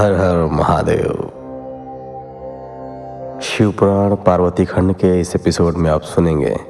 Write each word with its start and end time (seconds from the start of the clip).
हर 0.00 0.12
हर 0.12 0.48
महादेव। 0.52 1.10
शिवपुराण 3.42 4.14
पार्वती 4.14 4.64
खंड 4.64 4.94
के 4.94 5.20
इस 5.20 5.36
एपिसोड 5.36 5.74
में 5.74 5.90
आप 5.90 6.00
सुनेंगे 6.00 6.60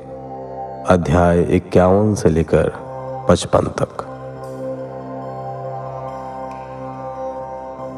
अध्याय 0.89 1.41
इक्यावन 1.41 2.15
से 2.15 2.29
लेकर 2.29 2.73
पचपन 3.29 3.59
तक। 3.59 4.05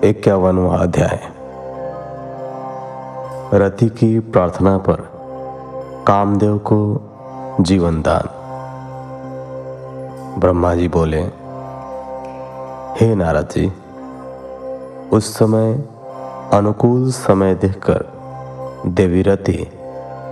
इक्यावनवा 0.04 0.76
अध्याय। 0.76 1.20
रति 3.54 3.88
की 3.88 4.20
प्रार्थना 4.20 4.78
पर 4.78 4.96
कामदेव 6.06 6.58
को 6.58 7.00
जीवन 7.60 8.02
दान। 8.02 8.28
ब्रह्मा 10.40 10.74
जी 10.74 10.88
बोले, 10.88 11.22
हे 13.00 13.14
नारद 13.14 13.48
जी 13.52 13.72
उस 15.12 15.34
समय, 15.34 15.72
अनुकूल 16.52 17.10
समय 17.10 17.54
देखकर 17.54 18.04
देवी 18.86 19.22
रति 19.22 19.66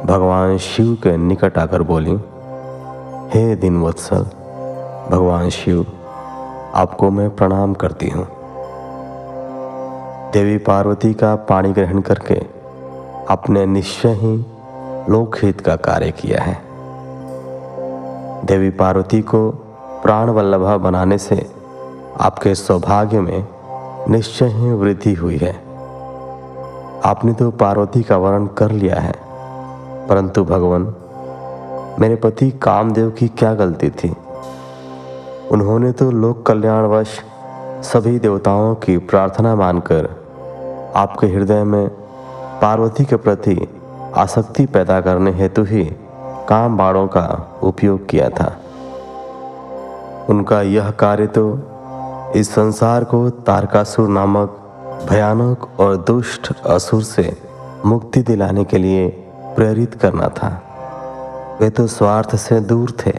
भगवान 0.05 0.59
शिव 0.59 0.95
के 0.95 1.17
निकट 1.17 1.59
आकर 1.59 1.83
बोली, 1.83 2.15
हे 3.31 3.57
दिन 3.57 3.83
वत्सल 3.83 4.23
भगवान 5.11 5.51
शिव, 5.51 5.87
आपको 6.75 7.11
मैं 7.11 7.37
प्रणाम 7.37 7.75
करती 7.75 8.09
हूँ। 8.09 8.27
देवी 10.33 10.59
पार्वती 10.59 11.15
का 11.15 11.37
पाणी 11.37 11.73
ग्रहण 11.73 12.01
करके 12.01 12.41
अपने 13.31 13.67
निश्चय 13.67 14.13
ही 14.13 14.37
लोकहित 15.09 15.61
का 15.61 15.77
कार्य 15.77 16.11
किया 16.11 16.43
है। 16.43 16.59
देवी 18.47 18.71
पार्वती 18.71 19.21
को 19.21 19.51
प्राण 20.03 20.31
वल्लभा 20.31 20.77
बनाने 20.77 21.19
से 21.19 21.51
आपके 22.21 22.55
सौभाग्य 22.55 23.21
में 23.21 23.47
निश्चय 24.11 24.47
ही 24.47 24.73
वृद्धि 24.73 25.15
हुई 25.15 25.37
है। 25.37 25.53
आपने 27.05 27.33
तो 27.33 27.51
पार्वती 27.51 28.03
का 28.03 28.17
वर्णन 28.17 28.47
कर 28.47 28.71
लिया 28.71 28.97
है। 29.01 29.15
परंतु 30.09 30.45
भगवान, 30.45 30.95
मेरे 31.99 32.17
पति 32.17 32.51
कामदेव 32.51 33.11
की 33.11 33.29
क्या 33.29 33.55
गलती 33.55 33.91
थी? 33.91 34.17
उन्होंने 35.53 35.93
तो 35.93 36.11
लोक 36.11 36.47
कल्याणवश 36.47 37.21
सभी 37.83 38.19
देवताओं 38.19 38.75
की 38.75 38.99
प्रार्थना 38.99 39.55
मानकर 39.55 40.09
आपके 40.97 41.27
हृदय 41.27 41.65
में 41.65 41.89
पार्वती 42.63 43.05
के 43.05 43.17
प्रति 43.17 43.69
आसक्ति 44.17 44.67
पैदा 44.67 45.01
करने 45.01 45.31
हेतु 45.31 45.65
ही 45.65 45.85
काम 46.49 46.77
बाड़ों 46.77 47.07
का 47.07 47.59
उपयोग 47.63 48.07
किया 48.09 48.29
था। 48.29 48.57
उनका 50.31 50.63
यह 50.63 50.91
कार्य 50.91 51.27
तो 51.27 51.59
इस 52.37 52.55
संसार 52.55 53.05
को 53.05 53.31
तारकासुर 53.31 54.09
नामक 54.09 54.49
भयानक 55.11 55.81
और 55.81 55.97
दुष्ट 55.97 56.63
असुर 56.67 57.03
से 57.03 57.37
मुक्ति 57.87 58.23
दिलाने 58.23 58.65
के 58.65 58.79
लिए 58.79 59.09
प्रेरित 59.57 59.95
करना 59.95 60.29
था। 60.29 60.63
वे 61.61 61.71
तो 61.71 61.87
स्वार्थ 61.87 62.37
से 62.37 62.61
दूर 62.61 62.91
थे। 62.91 63.11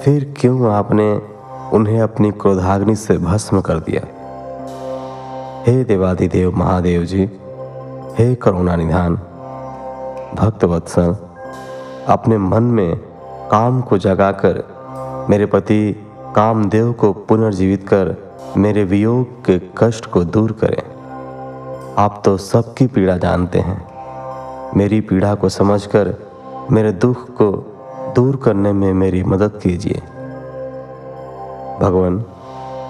फिर 0.00 0.34
क्यों 0.38 0.72
आपने 0.72 1.22
उन्हें 1.72 2.00
अपनी 2.00 2.30
क्रोधाग्नि 2.30 2.96
से 2.96 3.18
भस्म 3.18 3.60
कर 3.60 3.78
दिया? 3.78 4.02
हे 5.66 5.84
देवादिदेव 5.84 6.56
महादेव 6.56 7.02
जी, 7.04 7.24
हे 8.18 8.34
करुणा 8.34 8.76
निधान, 8.76 9.14
भक्त 10.34 10.64
वत्सल, 10.64 11.16
अपने 12.08 12.38
मन 12.38 12.62
में 12.62 12.96
काम 13.50 13.80
को 13.80 13.98
जगाकर 13.98 14.64
मेरे 15.30 15.46
पति 15.46 16.05
कामदेव 16.36 16.92
को 16.92 17.12
पुनर्जीवित 17.12 17.88
कर 17.88 18.14
मेरे 18.56 18.84
वियोग 18.84 19.44
के 19.44 19.58
कष्ट 19.78 20.06
को 20.06 20.24
दूर 20.24 20.52
करें। 20.52 20.82
आप 21.98 22.22
तो 22.24 22.36
सबकी 22.36 22.86
पीड़ा 22.86 23.16
जानते 23.16 23.58
हैं। 23.58 23.78
मेरी 24.76 25.00
पीड़ा 25.00 25.34
को 25.34 25.48
समझकर, 25.48 26.14
मेरे 26.70 26.92
दुख 26.92 27.30
को 27.30 27.48
दूर 28.16 28.36
करने 28.36 28.72
में 28.72 28.92
मेरी 28.94 29.22
मदद 29.24 29.60
कीजिए। 29.62 30.02
भगवान, 31.82 32.24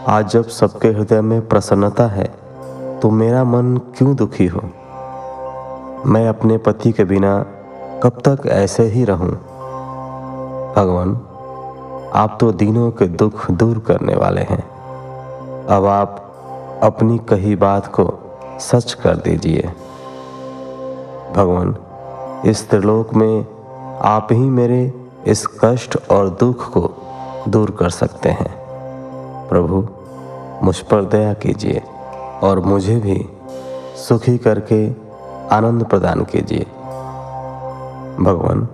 आज 0.07 0.31
जब 0.31 0.49
सबके 0.49 0.89
हृदय 0.89 1.21
में 1.21 1.49
प्रसन्नता 1.49 2.07
है 2.07 2.27
तो 3.03 3.11
मेरा 3.11 3.45
मन 3.45 3.77
क्यों 3.99 4.17
दुखी 4.17 4.47
हो? 4.47 4.63
मैं 6.07 6.29
अपने 6.29 6.59
पति 6.59 6.93
के 6.93 7.05
बिना 7.05 7.39
कब 8.03 8.21
तक 8.29 8.47
ऐसे 8.47 8.83
ही 8.83 9.05
रहूँ? 9.05 9.31
भगवान 10.77 11.21
आप 12.15 12.39
तो 12.41 12.53
दिनों 12.53 12.91
के 12.91 13.07
दुख 13.07 13.51
दूर 13.51 13.79
करने 13.79 14.15
वाले 14.15 14.41
हैं। 14.41 14.63
अब 15.67 15.87
आप 15.87 16.23
अपनी 16.83 17.19
कही 17.19 17.57
बात 17.57 17.87
को 17.87 18.19
सच 18.61 18.93
कर 18.93 19.17
दीजिए। 19.17 19.63
भगवान, 21.37 21.77
इस 22.47 22.71
त्रिलोक 22.71 23.15
में 23.15 23.47
आप 23.99 24.29
ही 24.33 24.51
मेरे 24.51 24.93
इस 25.27 25.47
कष्ट 25.47 25.99
और 26.11 26.29
दुख 26.29 26.73
को 26.73 26.95
दूर 27.49 27.71
कर 27.71 27.91
सकते 27.91 28.29
हैं। 28.29 28.57
प्रभु, 29.49 29.89
मुझ 30.63 30.79
पर 30.79 31.05
दया 31.05 31.33
कीजिए 31.33 31.83
और 32.43 32.61
मुझे 32.61 32.97
भी 32.97 33.29
सुखी 33.97 34.39
करके 34.39 34.91
आनंद 35.49 35.85
प्रदान 35.85 36.25
कीजिए। 36.25 36.65
भगवान, 38.21 38.69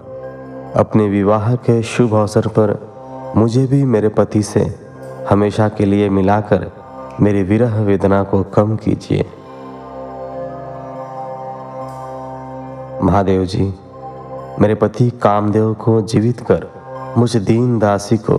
अपने 0.76 1.08
विवाह 1.08 1.54
के 1.54 1.82
शुभ 1.82 2.14
अवसर 2.14 2.46
पर 2.46 2.91
मुझे 3.36 3.66
भी 3.66 3.84
मेरे 3.84 4.08
पति 4.08 4.42
से 4.42 4.78
हमेशा 5.30 5.68
के 5.68 5.84
लिए 5.84 6.08
मिलाकर 6.08 6.70
मेरी 7.20 7.42
विरह 7.42 7.82
वेदना 7.82 8.22
को 8.22 8.42
कम 8.42 8.76
कीजिए। 8.76 9.24
महादेव 13.02 13.44
जी, 13.44 13.74
मेरे 14.60 14.74
पति 14.74 15.10
कामदेव 15.10 15.74
को 15.74 16.00
जीवित 16.02 16.40
कर 16.40 16.66
मुझ 17.18 17.36
दीन 17.36 17.78
दासी 17.78 18.16
को 18.16 18.36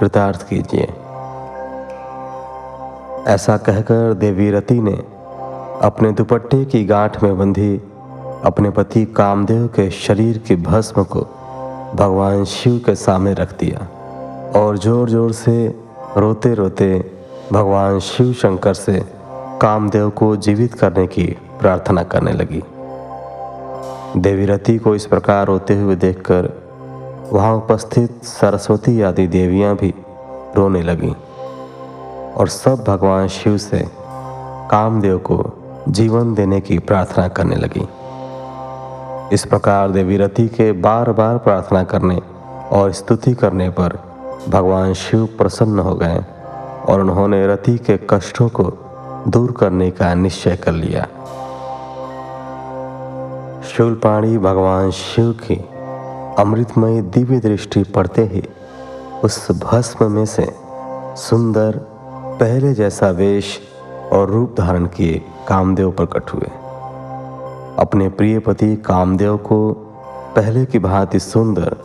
कृतार्थ 0.00 0.48
कीजिए। 0.48 0.88
ऐसा 3.26 3.56
कहकर 3.56 4.14
देवी 4.14 4.50
रति 4.50 4.80
ने 4.80 4.96
अपने 5.82 6.12
दुपट्टे 6.12 6.64
की 6.64 6.84
गांठ 6.84 7.22
में 7.22 7.38
बंधी 7.38 7.76
अपने 8.44 8.70
पति 8.70 9.04
कामदेव 9.04 9.66
के 9.66 9.90
शरीर 9.90 10.38
की 10.38 10.56
भस्म 10.56 11.04
को 11.04 11.20
भगवान 11.94 12.44
शिव 12.44 12.80
के 12.86 12.94
सामने 12.94 13.34
रख 13.34 13.58
दिया। 13.58 13.86
और 14.56 14.78
ज़ोर 14.78 15.10
ज़ोर 15.10 15.32
से 15.32 15.52
रोते 16.16 16.54
रोते 16.54 16.98
भगवान 17.52 17.98
शिव 17.98 18.32
शंकर 18.32 18.74
से 18.74 19.00
कामदेव 19.60 20.08
को 20.10 20.36
जीवित 20.36 20.74
करने 20.74 21.06
की 21.06 21.24
प्रार्थना 21.60 22.02
करने 22.02 22.32
लगी। 22.32 22.62
देवी 24.16 24.46
रति 24.46 24.76
को 24.78 24.94
इस 24.94 25.06
प्रकार 25.06 25.46
रोते 25.46 25.74
हुए 25.74 25.96
देखकर 25.96 26.48
वहाँ 27.32 27.54
उपस्थित 27.56 28.24
सरस्वती 28.24 29.00
आदि 29.02 29.26
देवियाँ 29.26 29.74
भी 29.76 29.92
रोने 30.56 30.82
लगीं 30.82 31.12
और 32.34 32.48
सब 32.48 32.84
भगवान 32.88 33.28
शिव 33.28 33.56
से 33.58 33.84
कामदेव 34.70 35.18
को 35.18 35.42
जीवन 35.88 36.34
देने 36.34 36.60
की 36.60 36.78
प्रार्थना 36.78 37.28
करने 37.28 37.56
लगी। 37.56 37.86
इस 39.34 39.44
प्रकार 39.44 39.90
देवी 39.90 40.16
रति 40.16 40.48
के 40.48 40.72
बार 40.72 41.12
बार 41.12 41.38
प्रार्थना 41.38 41.84
करने 41.84 42.20
और 42.72 42.92
स्तुति 42.92 43.34
करने 43.34 43.68
पर 43.70 43.98
भगवान 44.48 44.94
शिव 44.94 45.26
प्रसन्न 45.26 45.78
हो 45.78 45.94
गए 45.94 46.24
और 46.88 47.00
उन्होंने 47.00 47.46
रति 47.46 47.78
के 47.78 47.98
कष्टों 48.10 48.48
को 48.48 48.62
दूर 49.28 49.52
करने 49.52 49.90
का 49.90 50.14
निश्चय 50.14 50.56
कर 50.56 50.72
लिया। 50.72 51.02
शूलपाणी 53.62 54.38
भगवान 54.38 54.90
शिव 54.90 55.32
की 55.32 55.56
अमृतमय 56.38 57.02
दिव्य 57.02 57.38
दृष्टि 57.40 57.82
पड़ते 57.82 58.24
ही 58.24 58.42
उस 59.24 59.50
भस्म 59.50 60.12
में 60.12 60.26
से 60.26 60.54
सुंदर, 61.16 61.76
पहले 62.40 62.72
जैसा 62.74 63.10
वेश 63.10 63.60
और 64.12 64.30
रूप 64.30 64.54
धारण 64.58 64.86
किए 64.86 65.22
कामदेव 65.48 65.90
प्रकट 65.90 66.34
हुए। 66.34 66.50
अपने 67.78 68.08
प्रिय 68.08 68.38
पति 68.38 68.76
कामदेव 68.76 69.36
को 69.36 69.72
पहले 70.36 70.64
की 70.66 70.78
भांति 70.78 71.20
सुंदर 71.20 71.76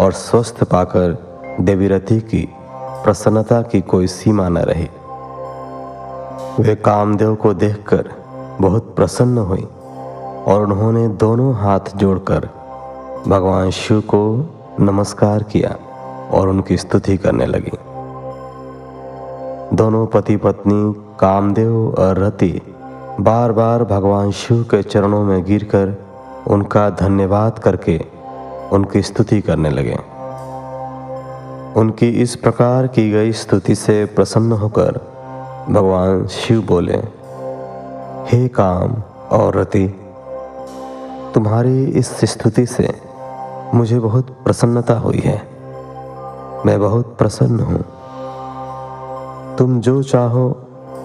और 0.00 0.12
स्वस्थ 0.12 0.64
पाकर 0.64 1.29
देवीरथी 1.60 2.20
की 2.20 2.48
प्रसन्नता 3.04 3.62
की 3.62 3.80
कोई 3.80 4.06
सीमा 4.06 4.48
न 4.48 4.58
रही। 4.58 4.88
वे 6.62 6.74
कामदेव 6.74 7.34
को 7.34 7.54
देखकर 7.54 8.10
बहुत 8.60 8.96
प्रसन्न 8.96 9.38
हुई 9.38 9.62
और 10.46 10.62
उन्होंने 10.62 11.08
दोनों 11.08 11.54
हाथ 11.54 11.96
जोड़कर 11.96 12.48
भगवान 13.28 13.70
शिव 13.70 14.00
को 14.00 14.22
नमस्कार 14.80 15.42
किया 15.42 15.76
और 16.30 16.48
उनकी 16.48 16.76
स्तुति 16.76 17.16
करने 17.16 17.46
लगी। 17.46 17.78
दोनों 19.76 20.06
पति 20.06 20.36
पत्नी 20.36 20.94
कामदेव 21.20 21.94
और 21.98 22.18
रति 22.18 22.60
बार 23.20 23.52
बार 23.52 23.84
भगवान 23.84 24.30
शिव 24.30 24.62
के 24.62 24.82
चरणों 24.82 25.24
में 25.24 25.44
गिरकर 25.44 25.96
उनका 26.46 26.90
धन्यवाद 26.90 27.58
करके 27.58 28.00
उनकी 28.72 29.02
स्तुति 29.02 29.40
करने 29.40 29.70
लगे। 29.70 29.98
उनकी 31.76 32.08
इस 32.08 32.36
प्रकार 32.36 32.86
की 32.86 33.10
गई 33.10 33.32
स्तुति 33.32 33.74
से 33.74 34.04
प्रसन्न 34.04 34.52
होकर 34.52 34.92
भगवान 35.70 36.26
शिव 36.26 36.62
बोले, 36.62 36.96
हे 38.28 38.48
काम 38.48 39.02
और 39.30 39.56
रति, 39.56 39.86
तुम्हारी 41.34 41.84
इस 41.84 42.10
स्तुति 42.24 42.66
से 42.66 42.94
मुझे 43.74 43.98
बहुत 44.00 44.30
प्रसन्नता 44.44 44.94
हुई 44.94 45.18
है। 45.18 45.36
मैं 46.66 46.80
बहुत 46.80 47.16
प्रसन्न 47.18 47.60
हूँ। 47.60 47.84
तुम 49.56 49.80
जो 49.80 50.02
चाहो 50.02 50.48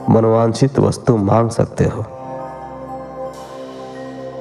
मनोवांछित 0.09 0.79
वस्तु 0.79 1.17
मांग 1.17 1.49
सकते 1.49 1.83
हो। 1.83 2.01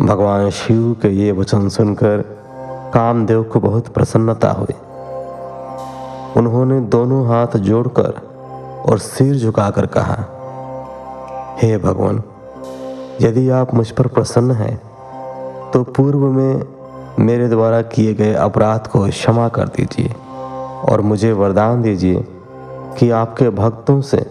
भगवान 0.02 0.50
शिव 0.50 0.96
के 1.02 1.08
ये 1.08 1.32
वचन 1.32 1.68
सुनकर 1.68 2.22
कामदेव 2.94 3.42
को 3.42 3.60
बहुत 3.60 3.88
प्रसन्नता 3.88 4.50
हुई। 4.52 4.74
उन्होंने 6.36 6.80
दोनों 6.80 7.26
हाथ 7.28 7.56
जोड़कर 7.56 8.84
और 8.86 8.98
सिर 8.98 9.36
झुकाकर 9.36 9.86
कहा, 9.86 10.16
हे 11.62 11.74
hey 11.74 11.84
भगवान, 11.84 12.22
यदि 13.20 13.50
आप 13.50 13.74
मुझ 13.74 13.90
पर 13.90 14.06
प्रसन्न 14.06 14.50
हैं 14.50 14.76
तो 15.70 15.82
पूर्व 15.82 16.18
में 16.18 16.62
मेरे 17.18 17.48
द्वारा 17.48 17.82
किए 17.82 18.14
गए 18.14 18.34
अपराध 18.34 18.86
को 18.86 19.08
क्षमा 19.08 19.48
कर 19.48 19.68
दीजिए 19.68 20.14
और 20.84 21.00
मुझे 21.00 21.32
वरदान 21.32 21.82
दीजिए 21.82 22.24
कि 22.98 23.10
आपके 23.10 23.50
भक्तों 23.50 24.00
से 24.00 24.30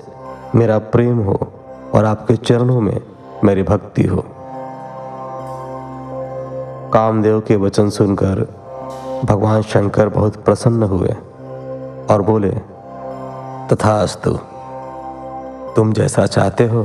मेरा 0.56 0.78
प्रेम 0.78 1.20
हो 1.20 1.48
और 1.94 2.06
आपके 2.06 2.36
चरणों 2.36 2.82
में 2.82 3.02
मेरी 3.44 3.64
भक्ति 3.64 4.04
हो। 4.04 4.26
कामदेव 6.94 7.40
के 7.40 7.56
वचन 7.56 7.90
सुनकर 7.90 8.48
भगवान 9.26 9.62
शंकर 9.62 10.10
बहुत 10.10 10.36
प्रसन्न 10.36 10.84
हुए। 10.84 11.16
और 12.12 12.22
बोले, 12.22 12.52
तथास्तु, 13.70 14.40
तुम 15.76 15.94
जैसा 15.94 16.26
चाहते 16.26 16.68
हो, 16.68 16.82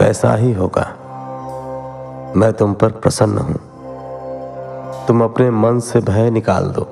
वैसा 0.00 0.34
ही 0.34 0.52
होगा। 0.52 0.94
मैं 2.36 2.52
तुम 2.52 2.74
पर 2.74 2.88
प्रसन्न 2.88 3.38
हूँ। 3.38 3.56
तुम 5.06 5.24
अपने 5.24 5.50
मन 5.50 5.78
से 5.78 6.00
भय 6.00 6.30
निकाल 6.30 6.64
दो। 6.64 6.82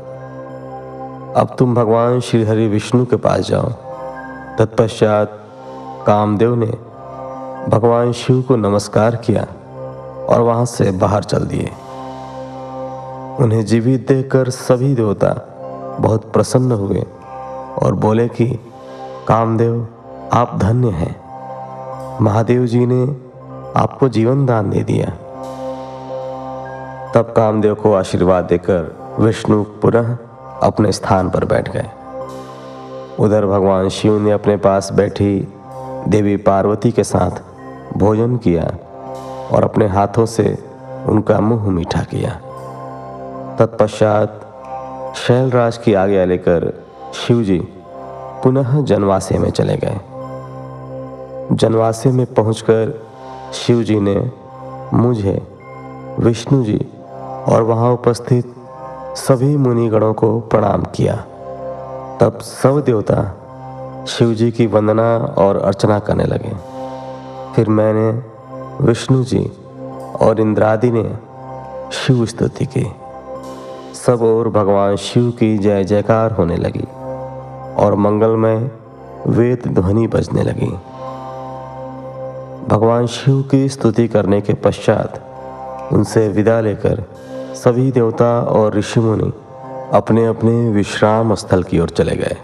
अब 1.37 1.57
तुम 1.59 1.75
भगवान 1.75 2.21
श्री 2.21 2.45
हरि 2.45 2.69
विष्णु 2.69 3.07
के 3.07 3.17
पास 3.17 3.41
जाओ। 3.41 3.69
तत्पश्चात 4.59 5.39
कामदेव 6.07 6.55
ने 6.55 6.79
भगवान 7.69 8.13
शिव 8.13 8.43
को 8.43 8.57
नमस्कार 8.57 9.17
किया 9.17 9.47
और 10.25 10.41
वहाँ 10.41 10.65
से 10.65 10.91
बाहर 10.91 11.25
चल 11.25 11.39
दिए। 11.39 11.71
उन्हें 13.45 13.65
जीवित 13.65 14.09
देखकर 14.09 14.51
सभी 14.51 14.95
देवता 14.95 15.49
बहुत 16.01 16.33
प्रसन्न 16.33 16.73
हुए। 16.73 17.05
और 17.83 17.95
बोले 17.95 18.29
कि, 18.29 18.47
कामदेव, 19.29 19.89
आप 20.33 20.59
धन्य 20.59 20.89
हैं। 20.89 21.23
महादेव 22.21 22.67
जी 22.67 22.87
ने 22.87 23.17
आपको 23.81 24.09
जीवन 24.09 24.47
दान 24.47 24.71
दे 24.71 24.81
दिया। 24.81 25.07
तब 27.15 27.23
कामदेव 27.23 27.75
को 27.75 27.95
आशीर्वाद 27.95 28.45
देकर 28.45 28.97
विष्णु 29.21 29.65
पुनः 29.65 30.17
अपने 30.63 30.93
स्थान 30.93 31.31
पर 31.31 31.45
बैठ 31.45 31.73
गए। 31.73 31.91
उधर 33.21 33.47
भगवान 33.47 33.89
शिव 33.89 34.21
ने 34.21 34.31
अपने 34.31 34.57
पास 34.57 34.93
बैठी 34.93 35.55
देवी 36.09 36.37
पार्वती 36.37 36.93
के 36.93 37.05
साथ 37.05 37.31
भोजन 37.99 38.37
किया 38.37 38.71
और 39.53 39.65
अपने 39.65 39.87
हाथों 39.87 40.27
से 40.27 40.59
उनका 41.07 41.41
मुँह 41.41 41.71
मीठा 41.71 42.01
किया। 42.01 42.31
तत्पश्चात 43.59 44.41
शैलराज 45.17 45.77
की 45.77 45.95
आज्ञा 45.95 46.25
लेकर 46.25 46.85
शिवजी 47.15 47.59
पुनः 48.43 48.83
जनवासे 48.83 49.39
में 49.39 49.51
चले 49.51 49.77
गए। 49.77 50.01
जनवासे 51.57 52.11
में 52.11 52.35
पहुंचकर 52.35 53.07
शिवजी 53.53 54.01
ने 54.01 54.31
मुझे 54.95 55.47
विष्णु 56.19 56.65
जी 56.65 56.87
और 57.49 57.63
वहाँ 57.63 57.93
उपस्थित 57.93 58.55
सभी 59.17 59.57
मुनिगणों 59.57 60.15
को 60.15 60.41
प्रणाम 60.41 60.83
किया। 60.83 61.17
तब 62.21 62.39
सब 62.43 62.83
देवता 62.87 63.37
शिवजी 64.09 64.51
की 64.51 64.67
वंदना 64.67 65.19
और 65.19 65.57
अर्चना 65.57 65.99
करने 65.99 66.25
लगे। 66.25 66.53
फिर 67.55 67.69
मैंने 67.69 68.23
विष्णु 68.85 69.25
जी 69.25 69.53
और 70.21 70.41
इंद्रादि 70.41 70.91
ने 70.91 71.17
शिव 71.93 72.27
स्तुति 72.27 72.67
की। 72.67 72.93
सब 73.95 74.23
और 74.23 74.49
भगवान 74.49 74.97
शिव 74.97 75.31
की 75.31 75.59
जय 75.59 75.85
जयकार 75.85 76.33
होने 76.33 76.57
लगी। 76.57 76.85
और 77.77 77.95
मंगलमय 77.95 78.71
वेद 79.27 79.63
ध्वनि 79.69 80.07
बजने 80.07 80.43
लगी। 80.43 80.71
भगवान 82.69 83.07
शिव 83.07 83.43
की 83.43 83.69
स्तुति 83.69 84.09
करने 84.09 84.41
के 84.41 84.55
पश्चात 84.55 85.23
उनसे 85.93 86.29
विदा 86.29 86.61
लेकर 86.61 87.05
सभी 87.55 87.93
देवता 87.93 88.41
और 88.41 88.75
ऋषि 88.75 89.01
मुनि 89.01 89.33
अपने 89.93 90.27
अपने 90.27 90.71
विश्राम 90.71 91.35
स्थल 91.35 91.63
की 91.63 91.79
ओर 91.79 91.89
चले 91.89 92.17
गए। 92.17 92.37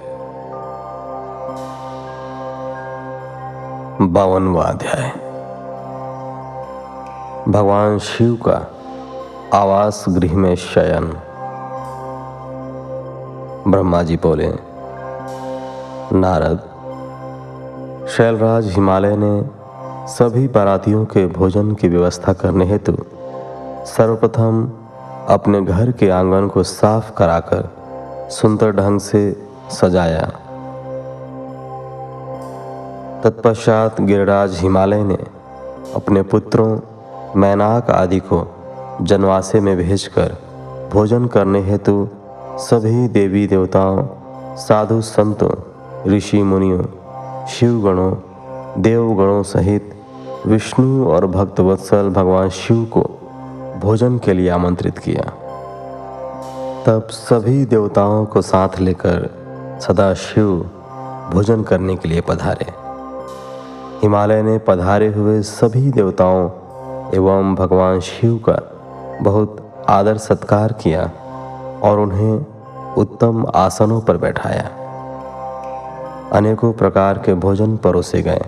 बावनवा 4.00 4.62
अध्याय। 4.62 5.10
भगवान 7.48 7.98
शिव 7.98 8.38
का 8.48 8.74
आवास 9.54 10.04
गृह 10.08 10.36
में 10.36 10.54
शयन। 10.54 11.04
ब्रह्मा 13.68 14.02
जी 14.02 14.16
बोले 14.16 14.67
नारद। 16.12 16.58
शैलराज 18.08 18.66
हिमालय 18.66 19.16
ने 19.16 19.50
सभी 20.08 20.48
बारातियों 20.48 21.04
के 21.04 21.26
भोजन 21.26 21.74
की 21.74 21.88
व्यवस्था 21.88 22.32
करने 22.32 22.64
हेतु 22.64 22.96
सर्वप्रथम 23.86 24.72
अपने 25.28 25.60
घर 25.62 25.92
के 25.92 26.10
आँगन 26.10 26.48
को 26.48 26.62
साफ़ 26.62 27.12
कराकर 27.12 27.68
सुंदर 28.30 28.72
ढंग 28.72 29.00
से 29.00 29.20
सजाया। 29.70 30.26
तत्पश्चात 33.24 34.00
गिरिराज 34.00 34.58
हिमालय 34.58 35.02
ने 35.02 35.18
अपने 35.94 36.22
पुत्रों, 36.22 36.80
मैनाक 37.36 37.90
आदि 37.90 38.18
को 38.18 38.46
जनवासे 39.02 39.60
में 39.60 39.76
भेजकर 39.76 40.36
भोजन 40.92 41.26
करने 41.26 41.60
हेतु 41.60 42.08
सभी 42.58 43.08
देवी 43.08 43.46
देवताओं 43.46 44.06
साधु 44.56 45.00
संतों 45.00 45.50
ऋषि 46.06 46.42
मुनियों, 46.42 46.82
शिवगणों, 47.46 48.12
देवगणों 48.82 49.42
सहित 49.42 49.94
विष्णु 50.46 51.06
और 51.06 51.26
भक्तवत्सल 51.26 52.08
भगवान 52.08 52.48
शिव 52.48 52.84
को 52.84 53.00
भोजन 53.80 54.18
के 54.18 54.32
लिए 54.32 54.48
आमंत्रित 54.48 54.98
किया। 54.98 55.22
तब 56.86 57.06
सभी 57.10 57.64
देवताओं 57.64 58.26
को 58.26 58.42
साथ 58.42 58.68
लेकर 58.80 59.30
सदा 59.82 60.14
शिव 60.14 60.70
भोजन 61.32 61.62
करने 61.62 61.96
के 61.96 62.08
लिए 62.08 62.20
पधारे। 62.20 62.66
हिमालय 64.02 64.42
ने 64.42 64.58
पधारे 64.58 65.08
हुए 65.08 65.42
सभी 65.42 65.90
देवताओं 65.90 66.50
एवं 67.14 67.54
भगवान 67.54 68.00
शिव 68.00 68.40
का 68.48 68.58
बहुत 69.22 69.74
आदर 69.88 70.16
सत्कार 70.16 70.72
किया 70.72 71.10
और 71.82 71.98
उन्हें 71.98 72.46
उत्तम 72.98 73.46
आसनों 73.54 74.00
पर 74.00 74.16
बैठाया। 74.16 74.70
अनेकों 76.32 76.72
प्रकार 76.72 77.18
के 77.18 77.34
भोजन 77.34 77.76
परोसे 77.76 78.22
गए, 78.22 78.40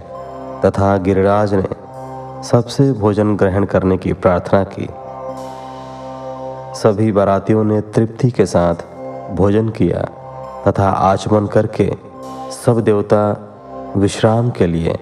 तथा 0.64 0.96
गिरिराज 0.96 1.54
ने 1.54 1.68
सबसे 2.42 2.92
भोजन 2.92 3.36
ग्रहण 3.36 3.64
करने 3.64 3.96
की 3.96 4.12
प्रार्थना 4.12 4.64
की। 4.64 4.88
सभी 6.80 7.12
बारातियों 7.12 7.64
ने 7.64 7.80
तृप्ति 7.80 8.30
के 8.30 8.46
साथ 8.46 8.74
भोजन 9.34 9.68
किया, 9.68 10.00
तथा 10.68 10.90
आचमन 10.90 11.46
करके 11.46 11.90
सब 12.64 12.80
देवता 12.80 13.22
विश्राम 13.96 14.50
के 14.50 14.66
लिए 14.66 14.98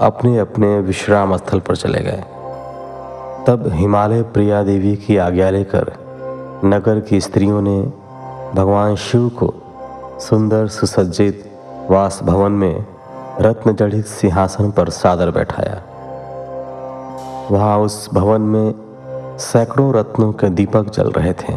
अपने 0.00 0.38
अपने 0.38 0.78
विश्राम 0.80 1.36
स्थल 1.36 1.60
पर 1.60 1.76
चले 1.76 2.00
गए। 2.00 2.24
तब 3.46 3.64
हिमालय 3.72 4.22
प्रिया 4.22 4.62
देवी 4.62 4.96
की 4.96 5.16
आज्ञा 5.16 5.50
लेकर 5.50 5.92
नगर 6.64 7.00
की 7.00 7.20
स्त्रियों 7.20 7.62
ने 7.62 7.80
भगवान 8.54 8.96
शिव 8.96 9.28
को 9.28 9.54
सुंदर 10.20 10.66
सुसज्जित 10.66 11.47
वास 11.90 12.20
भवन 12.22 12.52
में 12.52 12.86
रत्न 13.40 13.74
जड़ित 13.74 14.06
सिंहासन 14.06 14.70
पर 14.70 14.90
सादर 14.90 15.30
बैठाया। 15.30 15.82
वहाँ 17.50 17.78
उस 17.78 18.08
भवन 18.14 18.40
में 18.40 18.74
सैकड़ों 19.38 19.94
रत्नों 19.94 20.32
के 20.32 20.48
दीपक 20.48 20.90
जल 20.90 21.10
रहे 21.10 21.32
थे। 21.32 21.54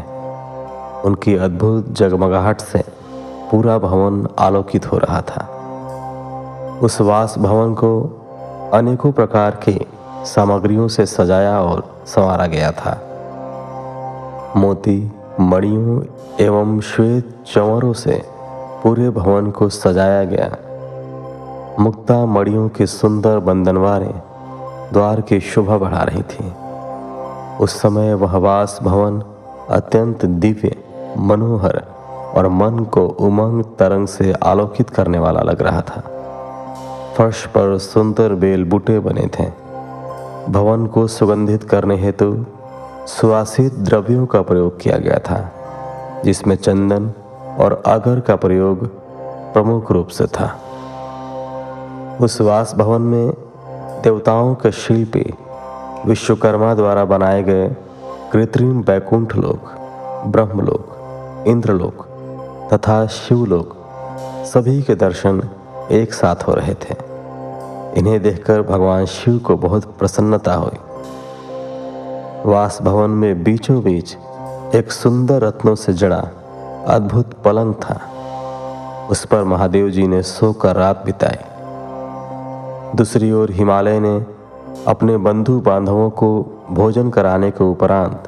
उनकी 1.02 1.36
अद्भुत 1.36 1.92
जगमगाहट 1.92 2.62
से 2.62 2.84
पूरा 3.52 3.78
भवन 3.78 4.28
आलोकित 4.40 4.92
हो 4.92 4.98
रहा 4.98 5.22
था। 5.22 5.48
उस 6.84 7.02
वास 7.02 7.36
भवन 7.38 7.74
को 7.74 8.02
अनेकों 8.74 9.12
प्रकार 9.12 9.52
की 9.52 9.86
सामग्रियों 10.26 10.88
से 10.88 11.06
सजाया 11.06 11.62
और 11.62 12.04
संवारा 12.06 12.46
गया 12.46 12.72
था। 12.72 13.02
मोती, 14.58 15.12
मणियों 15.40 16.02
एवं 16.40 16.80
श्वेत 16.80 17.44
चंवरों 17.48 17.94
से 17.94 18.31
पूरे 18.84 19.10
भवन 19.10 19.52
को 19.52 19.70
सजाया 19.70 20.24
गया। 20.24 20.58
मुक्ता 21.80 22.26
मड़ियों 22.26 22.70
के 22.70 22.86
सुंदर 22.86 23.40
बंधनवारें 23.40 24.22
द्वार 24.94 25.22
की 25.22 25.40
शोभा 25.40 25.78
बढ़ा 25.78 26.04
रही 26.04 26.22
थी। 26.22 26.54
उस 27.64 27.82
समय 27.82 28.14
वह 28.14 28.38
वास 28.38 28.80
भवन 28.84 29.24
अत्यंत 29.70 30.26
दिव्य, 30.26 30.76
मनोहर 31.18 31.84
और 32.36 32.48
मन 32.48 32.80
को 32.80 33.08
उमंग 33.08 33.64
तरंग 33.64 34.08
से 34.08 34.34
आलोकित 34.34 34.90
करने 34.90 35.20
वाला 35.20 35.42
लग 35.42 35.62
रहा 35.62 35.82
था। 35.82 36.02
फर्श 37.18 37.46
पर 37.46 37.78
सुंदर 37.78 38.34
बेल 38.34 38.64
बूटे 38.64 39.00
बने 39.00 39.30
थे। 39.40 39.50
भवन 40.52 40.88
को 40.88 41.08
सुगंधित 41.08 41.64
करने 41.64 41.98
हेतु 41.98 42.46
सुवासित 43.08 43.74
द्रव्यों 43.74 44.26
का 44.26 44.42
प्रयोग 44.42 44.80
किया 44.80 44.98
गया 44.98 45.20
था, 45.20 45.52
जिसमें 46.26 46.56
चंदन 46.56 47.12
और 47.60 47.84
अगर 47.86 48.20
का 48.20 48.36
प्रयोग 48.36 48.86
प्रमुख 49.54 49.92
रूप 49.92 50.08
से 50.08 50.26
था। 50.26 50.58
उस 52.22 52.42
वास 52.42 52.76
भवन 52.76 53.02
में 53.02 53.32
देवताओं 54.04 54.56
के 54.56 54.72
शिल्पी 54.72 55.34
विश्वकर्मा 56.06 56.74
द्वारा 56.74 57.06
बनाए 57.06 57.44
गए 57.44 57.76
कृत्रिम 58.32 58.84
बैकुंठ 58.84 59.36
लोक 59.36 59.72
ब्रह्मलोक 60.28 61.44
इंद्रलोक 61.48 62.08
तथा 62.74 63.06
शिवलोक 63.06 63.76
सभी 64.46 64.82
के 64.82 64.96
दर्शन 64.96 65.50
एक 65.92 66.14
साथ 66.14 66.36
हो 66.36 66.54
रहे 66.54 66.74
थे। 66.74 66.96
इन्हें 67.98 68.22
देखकर 68.22 68.62
भगवान 68.62 69.06
शिव 69.06 69.38
को 69.38 69.58
बहुत 69.58 69.86
प्रसन्नता 69.86 70.54
हुई। 70.54 70.80
वास 72.46 72.82
भवन 72.82 73.10
में 73.10 73.44
बीचों 73.44 73.84
बीच 73.84 74.18
एक 74.76 74.92
सुंदर 74.92 75.42
रत्नों 75.42 75.76
से 75.76 75.94
जड़ा 75.94 76.30
अद्भुत 76.88 77.34
पलंग 77.34 77.74
था। 77.74 78.00
उस 79.10 79.26
पर 79.26 79.44
महादेव 79.44 79.90
जी 79.90 80.08
ने 80.08 80.22
सोकर 80.24 80.76
रात 80.76 81.06
बिताई। 81.06 81.38
दूसरी 82.96 83.32
ओर 83.32 83.52
हिमालय 83.52 84.00
ने 84.00 84.26
अपने 84.88 85.18
बंधु 85.18 85.60
बांधवों 85.60 86.10
को 86.10 86.46
भोजन 86.72 87.10
कराने 87.10 87.52
के 87.52 87.64
उपरांत 87.64 88.24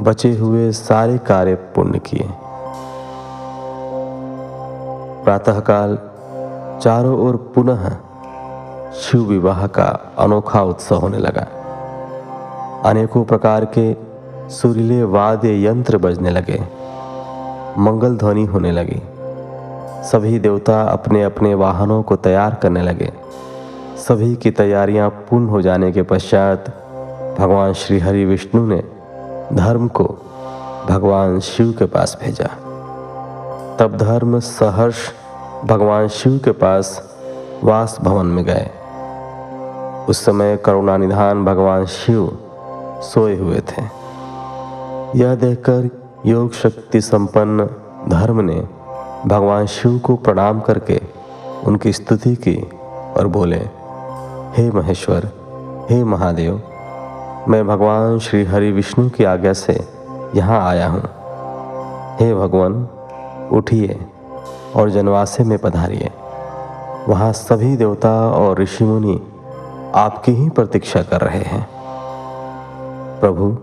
बचे 0.00 0.36
हुए 0.36 0.72
सारे 0.72 1.18
कार्य 1.18 1.54
पूर्ण 1.54 1.98
किए। 1.98 2.28
प्रातःकाल 5.24 5.98
चारों 6.82 7.28
ओर 7.28 7.36
पुनः 7.54 7.90
शिव 8.92 9.20
विवाह 9.20 9.66
का 9.66 10.14
अनोखा 10.18 10.62
उत्सव 10.62 10.96
होने 10.96 11.18
लगा। 11.18 11.46
अनेकों 12.90 13.24
प्रकार 13.24 13.64
के 13.78 13.96
सुरीले 14.50 15.02
वाद्य 15.02 15.66
यंत्र 15.66 15.98
बजने 15.98 16.30
लगे। 16.30 16.83
मंगल 17.78 18.16
ध्वनि 18.16 18.44
होने 18.44 18.72
लगी। 18.72 19.02
सभी 20.08 20.38
देवता 20.38 20.82
अपने 20.82 21.22
अपने 21.22 21.54
वाहनों 21.54 22.02
को 22.02 22.16
तैयार 22.16 22.54
करने 22.54 22.82
लगे। 22.82 23.12
सभी 23.96 24.36
की 24.36 24.50
तैयारियाँ 24.50 25.10
पूर्ण 25.10 25.48
हो 25.48 25.62
जाने 25.62 25.92
के 25.92 26.02
पश्चात 26.02 26.68
भगवान 27.38 27.72
श्री 27.72 27.98
हरि 27.98 28.24
विष्णु 28.24 28.66
ने 28.66 28.84
धर्म 29.52 29.88
को 29.88 30.04
भगवान 30.88 31.40
शिव 31.40 31.72
के 31.72 31.84
पास 31.84 32.18
भेजा। 32.22 32.46
तब 33.80 33.96
धर्म 33.96 34.40
सहर्ष 34.40 34.96
भगवान 35.64 36.08
शिव 36.08 36.40
के 36.44 36.50
पास 36.50 37.16
वास 37.64 37.98
भवन 38.00 38.26
में 38.26 38.44
गए। 38.44 38.70
उस 40.08 40.24
समय 40.24 40.56
करुणा 40.56 40.96
निधान 40.96 41.44
भगवान 41.44 41.86
शिव 41.86 42.38
सोए 43.02 43.36
हुए 43.36 43.60
थे। 43.60 43.82
यह 45.16 45.34
देखकर 45.34 46.03
योग 46.26 46.52
शक्ति 46.52 47.00
संपन्न 47.00 47.66
धर्म 48.08 48.40
ने 48.40 48.68
भगवान 49.26 49.66
शिव 49.66 49.98
को 49.98 50.16
प्रणाम 50.16 50.60
करके 50.60 51.00
उनकी 51.66 51.92
स्तुति 51.92 52.34
की 52.34 52.56
और 53.16 53.26
बोले, 53.26 53.56
हे 54.56 54.70
महेश्वर, 54.70 55.30
हे 55.90 56.04
महादेव, 56.04 56.62
मैं 57.48 57.66
भगवान 57.66 58.18
श्री 58.18 58.44
हरि 58.44 58.72
विष्णु 58.72 59.10
की 59.10 59.24
आज्ञा 59.24 59.52
से 59.52 59.88
यहाँ 60.34 60.68
आया 60.68 60.88
हूँ। 60.88 61.02
हे 62.20 62.34
भगवान, 62.34 62.88
उठिए 63.52 64.06
और 64.76 64.90
जनवासे 64.90 65.44
में 65.44 65.58
पधारिए। 65.58 66.10
वहाँ 67.08 67.32
सभी 67.32 67.76
देवता 67.76 68.30
और 68.30 68.58
ऋषि 68.58 68.84
मुनि 68.84 69.20
आपकी 69.94 70.32
ही 70.32 70.48
प्रतीक्षा 70.48 71.02
कर 71.02 71.20
रहे 71.20 71.42
हैं। 71.42 71.68
प्रभु, 73.20 73.58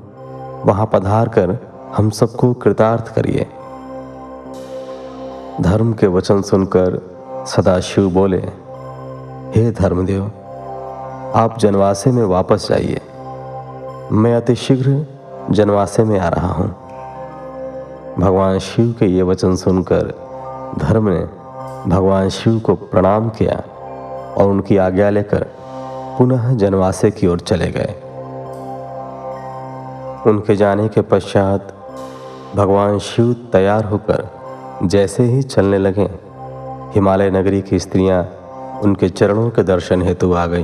वहाँ 0.69 0.89
पधार 0.93 1.29
कर 1.29 1.70
हम 1.97 2.09
सबको 2.09 2.53
कृतार्थ 2.53 3.15
करिए। 3.15 3.47
धर्म 5.61 5.93
के 5.93 6.07
वचन 6.07 6.41
सुनकर 6.41 6.97
सदाशिव 7.47 8.09
बोले, 8.09 8.37
हे 9.55 9.71
धर्मदेव, 9.71 10.23
आप 11.35 11.57
जनवासे 11.59 12.11
में 12.11 12.23
वापस 12.23 12.67
जाइए। 12.69 13.01
मैं 14.11 14.35
अतिशीघ्र 14.35 15.07
जनवासे 15.51 16.03
में 16.03 16.19
आ 16.19 16.27
रहा 16.27 16.47
हूँ। 16.47 16.69
भगवान 18.19 18.59
शिव 18.59 18.95
के 18.99 19.05
ये 19.05 19.21
वचन 19.21 19.55
सुनकर 19.55 20.13
धर्म 20.77 21.09
ने 21.09 21.25
भगवान 21.89 22.29
शिव 22.29 22.59
को 22.59 22.75
प्रणाम 22.75 23.29
किया 23.29 23.63
और 24.37 24.49
उनकी 24.49 24.77
आज्ञा 24.77 25.09
लेकर 25.09 25.43
पुनः 26.17 26.53
जनवासे 26.53 27.11
की 27.11 27.27
ओर 27.27 27.39
चले 27.39 27.71
गए। 27.71 27.95
उनके 30.27 30.55
जाने 30.55 30.87
के 30.87 31.01
पश्चात 31.01 31.73
भगवान 32.55 32.97
शिव 32.99 33.33
तैयार 33.51 33.85
होकर 33.85 34.27
जैसे 34.83 35.23
ही 35.23 35.41
चलने 35.41 35.77
लगे, 35.77 36.07
हिमालय 36.93 37.29
नगरी 37.31 37.61
की 37.61 37.79
स्त्रियाँ 37.79 38.23
उनके 38.83 39.09
चरणों 39.09 39.49
के 39.49 39.63
दर्शन 39.63 40.01
हेतु 40.01 40.33
आ 40.33 40.45
गई 40.45 40.63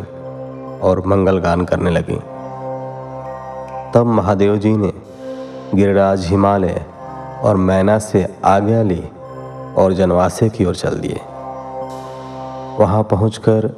और 0.79 1.03
मंगल 1.07 1.37
गान 1.39 1.65
करने 1.65 1.89
लगी। 1.89 2.19
तब 3.93 4.05
महादेव 4.05 4.57
जी 4.57 4.75
ने 4.77 4.91
गिरिराज 5.75 6.25
हिमालय 6.25 6.85
और 7.43 7.57
मैना 7.57 7.97
से 7.99 8.27
आज्ञा 8.45 8.81
ली 8.83 9.03
और 9.77 9.93
जनवासे 9.93 10.49
की 10.49 10.65
ओर 10.65 10.75
चल 10.75 10.99
दिए। 10.99 11.19
वहाँ 12.79 13.03
पहुंचकर 13.03 13.71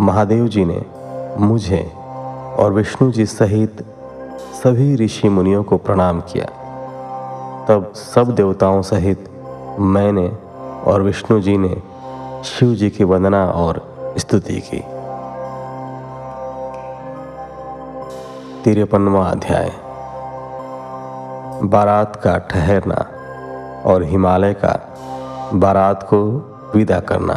महादेव 0.00 0.48
जी 0.48 0.64
ने 0.64 0.80
मुझे 1.38 1.82
और 2.58 2.72
विष्णु 2.72 3.10
जी 3.10 3.26
सहित 3.26 3.84
सभी 4.54 4.94
ऋषि 4.96 5.28
मुनियों 5.28 5.62
को 5.62 5.76
प्रणाम 5.76 6.20
किया। 6.20 6.46
तब 7.70 7.92
सब 7.94 8.34
देवताओं 8.34 8.82
सहित 8.82 9.30
मैंने 9.80 10.38
और 10.86 11.02
विष्णु 11.02 11.40
जी 11.40 11.58
ने 11.58 11.82
शिव 12.44 12.74
जी 12.74 12.90
की 12.90 13.04
वंदना 13.04 13.46
और 13.46 13.94
स्तुति 14.18 14.60
की। 14.60 14.78
तिरपनवा 18.64 19.26
अध्याय। 19.26 19.70
बारात 21.62 22.16
का 22.16 22.38
ठहरना 22.38 23.06
और 23.86 24.02
हिमालय 24.02 24.54
का 24.54 24.96
बारात 25.54 26.02
को 26.02 26.26
विदा 26.76 27.00
करना। 27.00 27.34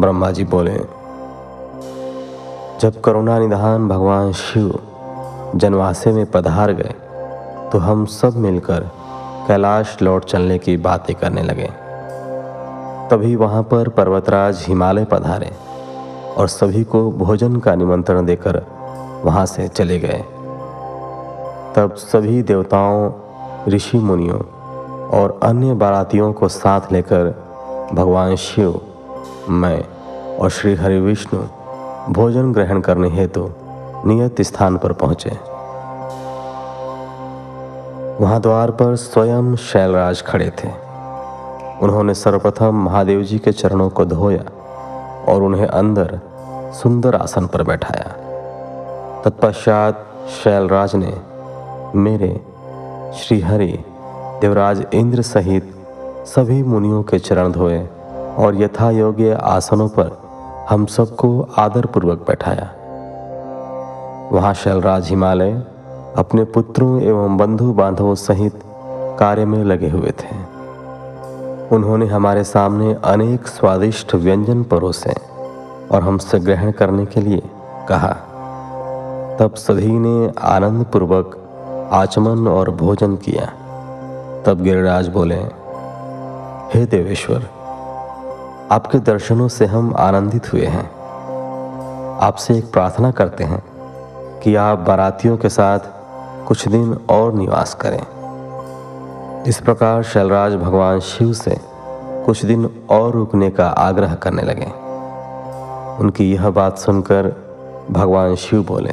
ब्रह्मा 0.00 0.30
जी 0.30 0.44
बोले, 0.44 0.80
जब 2.80 3.00
करुणा 3.04 3.38
निधान 3.38 3.88
भगवान 3.88 4.32
शिव 4.32 4.80
जनवासे 5.56 6.12
में 6.12 6.30
पधार 6.30 6.72
गए 6.72 6.94
तो 7.72 7.78
हम 7.78 8.04
सब 8.06 8.36
मिलकर 8.36 8.88
कैलाश 9.48 9.96
लौट 10.02 10.24
चलने 10.24 10.58
की 10.58 10.76
बातें 10.76 11.14
करने 11.16 11.42
लगे। 11.42 11.68
तभी 13.10 13.34
वहाँ 13.36 13.62
पर 13.62 13.88
पर्वतराज 13.88 14.64
हिमालय 14.68 15.04
पधारे 15.04 15.50
और 16.36 16.48
सभी 16.48 16.84
को 16.84 17.10
भोजन 17.12 17.56
का 17.56 17.74
निमंत्रण 17.74 18.26
देकर 18.26 18.62
वहाँ 19.24 19.44
से 19.46 19.68
चले 19.68 19.98
गए। 19.98 20.22
तब 21.76 21.94
सभी 21.96 22.42
देवताओं, 22.42 23.10
ऋषि 23.68 23.98
मुनियों 23.98 24.40
और 25.10 25.38
अन्य 25.42 25.74
बारातियों 25.74 26.32
को 26.32 26.48
साथ 26.48 26.92
लेकर 26.92 27.30
भगवान 27.92 28.36
शिव, 28.36 28.80
मैं 29.48 29.84
और 30.38 30.50
श्री 30.50 30.74
हरि 30.74 31.00
विष्णु 31.00 31.40
भोजन 32.12 32.52
ग्रहण 32.52 32.80
करने 32.80 33.08
हेतु 33.08 33.40
तो 33.40 34.08
नियत 34.08 34.40
स्थान 34.40 34.76
पर 34.76 34.92
पहुँचे। 34.92 35.49
वहाँ 38.20 38.40
द्वार 38.40 38.70
पर 38.70 38.96
स्वयं 38.96 39.54
शैलराज 39.56 40.22
खड़े 40.22 40.50
थे। 40.50 40.68
उन्होंने 41.82 42.14
सर्वप्रथम 42.14 42.82
महादेव 42.84 43.22
जी 43.22 43.38
के 43.38 43.52
चरणों 43.52 43.88
को 43.90 44.04
धोया 44.04 44.42
और 45.32 45.42
उन्हें 45.42 45.66
अंदर 45.66 46.20
सुंदर 46.72 47.14
आसन 47.14 47.46
पर 47.46 47.62
बैठाया। 47.62 48.12
तत्पश्चात 49.24 50.06
शैलराज 50.28 50.96
ने 50.96 51.14
मेरे 51.94 52.40
श्रीहरि, 53.14 53.72
देवराज 54.40 54.86
इंद्र 54.94 55.22
सहित 55.22 55.74
सभी 56.26 56.62
मुनियों 56.62 57.02
के 57.02 57.18
चरण 57.18 57.52
धोए 57.52 57.80
और 58.38 58.62
यथा 58.62 58.90
योग्य 58.90 59.38
आसनों 59.42 59.88
पर 59.88 60.16
हम 60.70 60.86
सबको 60.86 61.48
आदरपूर्वक 61.58 62.18
बैठाया। 62.18 62.70
वहाँ 64.32 64.54
शैलराज 64.54 65.08
हिमालय 65.08 65.62
अपने 66.16 66.44
पुत्रों 66.44 67.02
एवं 67.02 67.36
बंधु 67.36 67.72
बांधवों 67.72 68.14
सहित 68.14 68.60
कार्य 69.18 69.44
में 69.44 69.64
लगे 69.64 69.88
हुए 69.88 70.10
थे। 70.10 70.36
उन्होंने 71.76 72.06
हमारे 72.06 72.44
सामने 72.44 72.96
अनेक 73.04 73.46
स्वादिष्ट 73.46 74.14
व्यंजन 74.14 74.62
परोसे 74.62 75.14
और 75.92 76.02
हमसे 76.02 76.38
ग्रहण 76.38 76.70
करने 76.70 77.06
के 77.06 77.20
लिए 77.20 77.42
कहा। 77.88 78.12
तब 79.40 79.54
सभी 79.54 79.92
ने 79.92 80.32
आनंद 80.42 80.84
पूर्वक 80.84 81.36
आचमन 81.92 82.48
और 82.48 82.70
भोजन 82.70 83.16
किया। 83.16 83.46
तब 84.46 84.60
गिरिराज 84.62 85.08
बोले, 85.08 85.40
हे 86.74 86.86
देवेश्वर, 86.86 87.46
आपके 88.70 88.98
दर्शनों 88.98 89.48
से 89.48 89.66
हम 89.66 89.94
आनंदित 89.96 90.52
हुए 90.52 90.66
हैं। 90.66 90.90
आपसे 92.18 92.58
एक 92.58 92.72
प्रार्थना 92.72 93.10
करते 93.10 93.44
हैं 93.44 93.62
कि 94.40 94.54
आप 94.54 94.78
बारातियों 94.78 95.36
के 95.36 95.48
साथ 95.48 95.99
कुछ 96.50 96.68
दिन 96.68 96.98
और 97.10 97.34
निवास 97.34 97.74
करें। 97.74 98.00
इस 99.42 99.60
प्रकार 99.60 100.02
शैलराज 100.02 100.54
भगवान 100.54 101.00
शिव 101.00 101.32
से 101.32 101.60
कुछ 102.26 102.44
दिन 102.44 102.70
और 102.90 103.12
रुकने 103.12 103.50
का 103.50 103.68
आग्रह 103.68 104.14
करने 104.14 104.42
लगे। 104.42 104.66
उनकी 106.00 106.32
यह 106.32 106.50
बात 106.50 106.78
सुनकर 106.78 107.32
भगवान 107.90 108.34
शिव 108.34 108.64
बोले, 108.64 108.90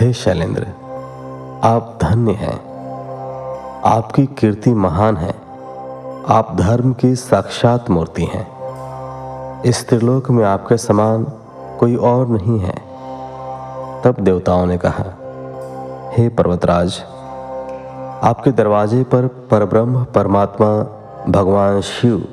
हे 0.00 0.12
शैलेंद्र, 0.12 0.66
आप 1.64 1.98
धन्य 2.02 2.32
हैं। 2.32 2.58
आपकी 3.84 4.26
कीर्ति 4.26 4.74
महान 4.74 5.16
है। 5.16 5.34
आप 6.28 6.56
धर्म 6.56 6.92
की 6.92 7.14
साक्षात 7.14 7.90
मूर्ति 7.90 8.24
हैं। 8.24 9.62
इस 9.62 9.88
त्रिलोक 9.88 10.30
में 10.30 10.44
आपके 10.44 10.76
समान 10.76 11.26
कोई 11.80 11.96
और 11.96 12.28
नहीं 12.28 12.58
है। 12.60 12.76
तब 14.04 14.14
देवताओं 14.20 14.66
ने 14.66 14.78
कहा 14.78 15.04
हे 16.12 16.28
पर्वतराज, 16.28 16.98
आपके 18.22 18.50
दरवाजे 18.50 19.02
पर 19.04 19.26
परब्रह्म, 19.50 20.04
परमात्मा, 20.04 20.68
भगवान 21.28 21.80
शिव 21.80 22.24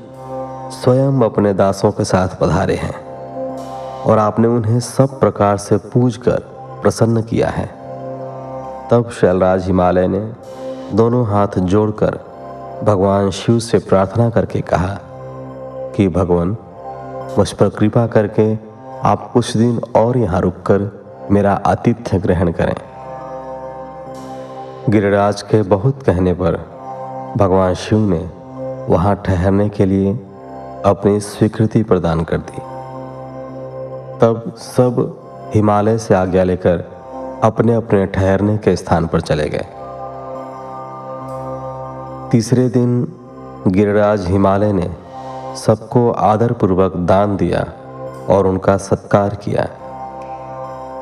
स्वयं 0.71 1.21
अपने 1.21 1.53
दासों 1.53 1.91
के 1.91 2.03
साथ 2.03 2.35
पधारे 2.41 2.75
हैं 2.75 2.93
और 4.03 4.19
आपने 4.19 4.47
उन्हें 4.47 4.79
सब 4.79 5.19
प्रकार 5.19 5.57
से 5.57 5.77
पूज 5.77 6.17
कर 6.17 6.43
प्रसन्न 6.81 7.21
किया 7.21 7.49
है। 7.49 7.65
तब 8.91 9.09
शैलराज 9.21 9.65
हिमालय 9.65 10.07
ने 10.07 10.33
दोनों 10.93 11.25
हाथ 11.27 11.59
जोड़कर 11.59 12.19
भगवान 12.83 13.31
शिव 13.31 13.59
से 13.59 13.79
प्रार्थना 13.79 14.29
करके 14.29 14.61
कहा 14.61 14.97
कि 15.95 16.07
भगवान 16.09 16.55
मुझ 17.37 17.51
पर 17.51 17.69
कृपा 17.69 18.07
करके 18.07 18.53
आप 19.07 19.29
कुछ 19.33 19.57
दिन 19.57 19.81
और 19.95 20.17
यहाँ 20.17 20.41
रुककर 20.41 20.89
मेरा 21.31 21.53
आतिथ्य 21.65 22.19
ग्रहण 22.19 22.51
करें। 22.51 22.75
गिरिराज 24.89 25.41
के 25.41 25.61
बहुत 25.61 26.03
कहने 26.03 26.33
पर 26.33 26.55
भगवान 27.37 27.73
शिव 27.73 27.99
ने 27.99 28.29
वहाँ 28.89 29.15
ठहरने 29.25 29.69
के 29.69 29.85
लिए 29.85 30.13
अपनी 30.85 31.19
स्वीकृति 31.19 31.83
प्रदान 31.83 32.23
कर 32.23 32.37
दी। 32.37 32.61
तब 34.21 34.53
सब 34.57 35.01
हिमालय 35.55 35.97
से 35.97 36.13
आज्ञा 36.13 36.43
लेकर 36.43 36.83
अपने 37.43 37.73
अपने 37.73 38.05
ठहरने 38.05 38.57
के 38.57 38.75
स्थान 38.75 39.07
पर 39.07 39.21
चले 39.21 39.49
गए। 39.49 39.65
तीसरे 42.31 42.69
दिन 42.69 43.07
गिरिराज 43.67 44.25
हिमालय 44.27 44.73
ने 44.73 44.89
सबको 45.55 46.11
आदरपूर्वक 46.11 46.95
दान 46.95 47.35
दिया 47.37 47.61
और 48.29 48.47
उनका 48.47 48.77
सत्कार 48.77 49.35
किया। 49.35 49.67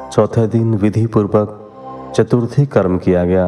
चौथे 0.09 0.47
दिन 0.47 0.75
विधि 0.75 1.05
पूर्वक 1.05 1.63
चतुर्थी 2.15 2.65
कर्म 2.65 2.97
किया 2.97 3.25
गया 3.25 3.47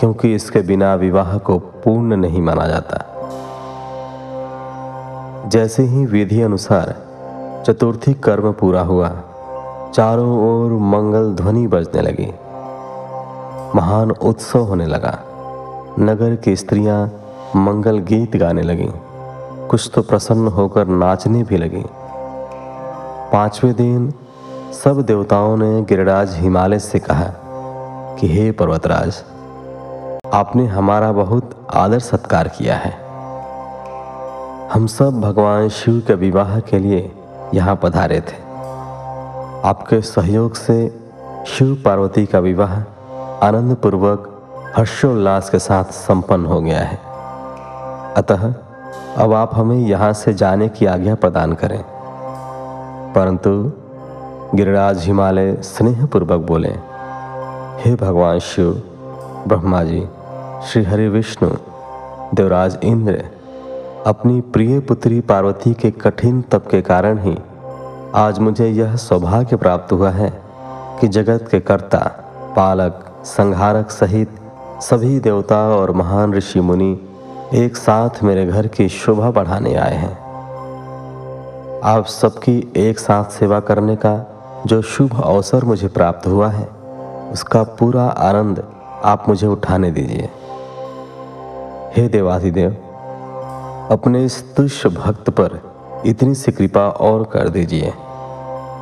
क्योंकि 0.00 0.34
इसके 0.34 0.60
बिना 0.60 0.94
विवाह 0.94 1.38
को 1.38 1.58
पूर्ण 1.58 2.16
नहीं 2.16 2.42
माना 2.42 2.66
जाता। 2.66 3.12
जैसे 5.48 5.82
ही 5.82 6.06
विधि 6.06 6.42
अनुसार 6.42 6.94
चतुर्थी 7.66 8.14
कर्म 8.14 8.52
पूरा 8.52 8.80
हुआ, 8.80 9.08
चारों 9.94 10.38
ओर 10.38 10.72
मंगल 10.72 11.34
ध्वनि 11.34 11.66
बजने 11.66 12.02
लगी। 12.02 12.34
महान 13.74 14.10
उत्सव 14.10 14.58
होने 14.58 14.86
लगा। 14.86 15.18
नगर 16.00 16.36
की 16.36 16.56
स्त्रियाँ 16.56 17.12
मंगल 17.56 17.98
गीत 17.98 18.36
गाने 18.36 18.62
लगी। 18.62 18.88
कुछ 19.68 19.90
तो 19.94 20.02
प्रसन्न 20.02 20.48
होकर 20.48 20.86
नाचने 20.86 21.42
भी 21.42 21.56
लगी। 21.56 21.84
पाँचवें 23.32 23.74
दिन 23.74 24.14
सब 24.84 25.02
देवताओं 25.02 25.56
ने 25.56 25.82
गिरिराज 25.82 26.34
हिमालय 26.34 26.78
से 26.78 26.98
कहा 26.98 27.26
कि, 28.20 28.28
हे 28.28 28.52
पर्वतराज 28.52 29.22
आपने 30.34 30.66
हमारा 30.66 31.12
बहुत 31.12 31.68
आदर 31.74 31.98
सत्कार 31.98 32.48
किया 32.48 32.76
है। 32.76 32.92
हम 34.68 34.86
सब 34.86 35.20
भगवान 35.20 35.68
शिव 35.68 36.02
के 36.06 36.14
विवाह 36.14 36.60
के 36.60 36.78
लिए 36.78 37.12
यहाँ 37.54 37.80
पधारे 37.82 38.20
थे। 38.20 38.46
आपके 39.68 40.00
सहयोग 40.00 40.54
से 40.54 40.98
शिव 41.46 41.82
पार्वती 41.84 42.26
का 42.26 42.38
विवाह 42.38 42.72
आनंद 43.46 43.76
पूर्वक 43.76 44.32
हर्षोल्लास 44.76 45.50
के 45.50 45.58
साथ 45.58 45.84
संपन्न 45.84 46.46
हो 46.46 46.60
गया 46.60 46.80
है। 46.80 46.98
अतः 48.14 48.54
अब 49.16 49.32
आप 49.32 49.50
हमें 49.52 49.78
यहाँ 49.78 50.12
से 50.12 50.34
जाने 50.34 50.68
की 50.68 50.86
आज्ञा 50.86 51.14
प्रदान 51.14 51.52
करें। 51.52 51.84
परंतु 53.12 53.72
गिरिराज 54.54 55.04
हिमालय 55.04 55.54
स्नेहपूर्वक 55.54 56.40
बोले, 56.40 56.72
हे 57.80 57.94
भगवान 57.94 58.38
शिव, 58.38 58.82
ब्रह्मा 59.48 59.82
जी 59.82 60.08
श्री 60.64 60.82
हरि 60.84 61.08
विष्णु, 61.08 61.48
देवराज 62.34 62.78
इंद्र, 62.82 63.24
अपनी 64.06 64.40
प्रिय 64.40 64.78
पुत्री 64.80 65.20
पार्वती 65.20 65.72
के 65.74 65.90
कठिन 65.90 66.40
तप 66.42 66.68
के 66.70 66.80
कारण 66.82 67.18
ही 67.18 67.36
आज 68.14 68.38
मुझे 68.38 68.68
यह 68.68 68.96
सौभाग्य 68.96 69.56
प्राप्त 69.56 69.92
हुआ 69.92 70.10
है 70.10 70.30
कि 71.00 71.08
जगत 71.08 71.48
के 71.50 71.60
कर्ता, 71.60 71.98
पालक, 72.56 73.04
संहारक 73.24 73.90
सहित 73.90 74.38
सभी 74.80 75.18
देवता 75.20 75.58
और 75.68 75.90
महान 75.90 76.34
ऋषि 76.34 76.60
मुनि 76.60 76.98
एक 77.54 77.76
साथ 77.76 78.22
मेरे 78.22 78.46
घर 78.46 78.66
की 78.66 78.88
शोभा 78.88 79.30
बढ़ाने 79.30 79.74
आए 79.74 79.94
हैं। 79.94 80.16
आप 81.84 82.06
सबकी 82.06 82.72
एक 82.76 82.98
साथ 82.98 83.24
सेवा 83.24 83.60
करने 83.60 83.96
का 83.96 84.16
जो 84.66 84.82
शुभ 84.82 85.20
अवसर 85.22 85.64
मुझे 85.64 85.88
प्राप्त 85.88 86.26
हुआ 86.26 86.48
है, 86.48 86.68
उसका 87.32 87.62
पूरा 87.62 88.04
आनंद 88.04 88.64
आप 89.04 89.28
मुझे 89.28 89.46
उठाने 89.46 89.90
दीजिए। 89.90 90.28
हे 91.96 92.08
देवाधिदेव, 92.08 92.70
अपने 93.90 94.24
इस 94.24 94.54
तुष्य 94.54 94.88
भक्त 94.88 95.30
पर 95.30 95.60
इतनी 96.06 96.34
सी 96.34 96.52
कृपा 96.52 96.88
और 96.88 97.24
कर 97.24 97.48
दीजिए। 97.48 97.92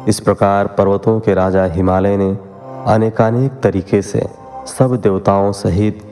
इस 0.08 0.20
प्रकार 0.20 0.66
पर्वतों 0.66 1.20
के 1.20 1.34
राजा 1.34 1.64
हिमालय 1.64 2.16
ने 2.16 2.38
अनेकानेक 2.92 3.52
तरीके 3.62 4.02
से 4.02 4.26
सब 4.66 4.96
देवताओं 4.96 5.52
सहित 5.52 6.02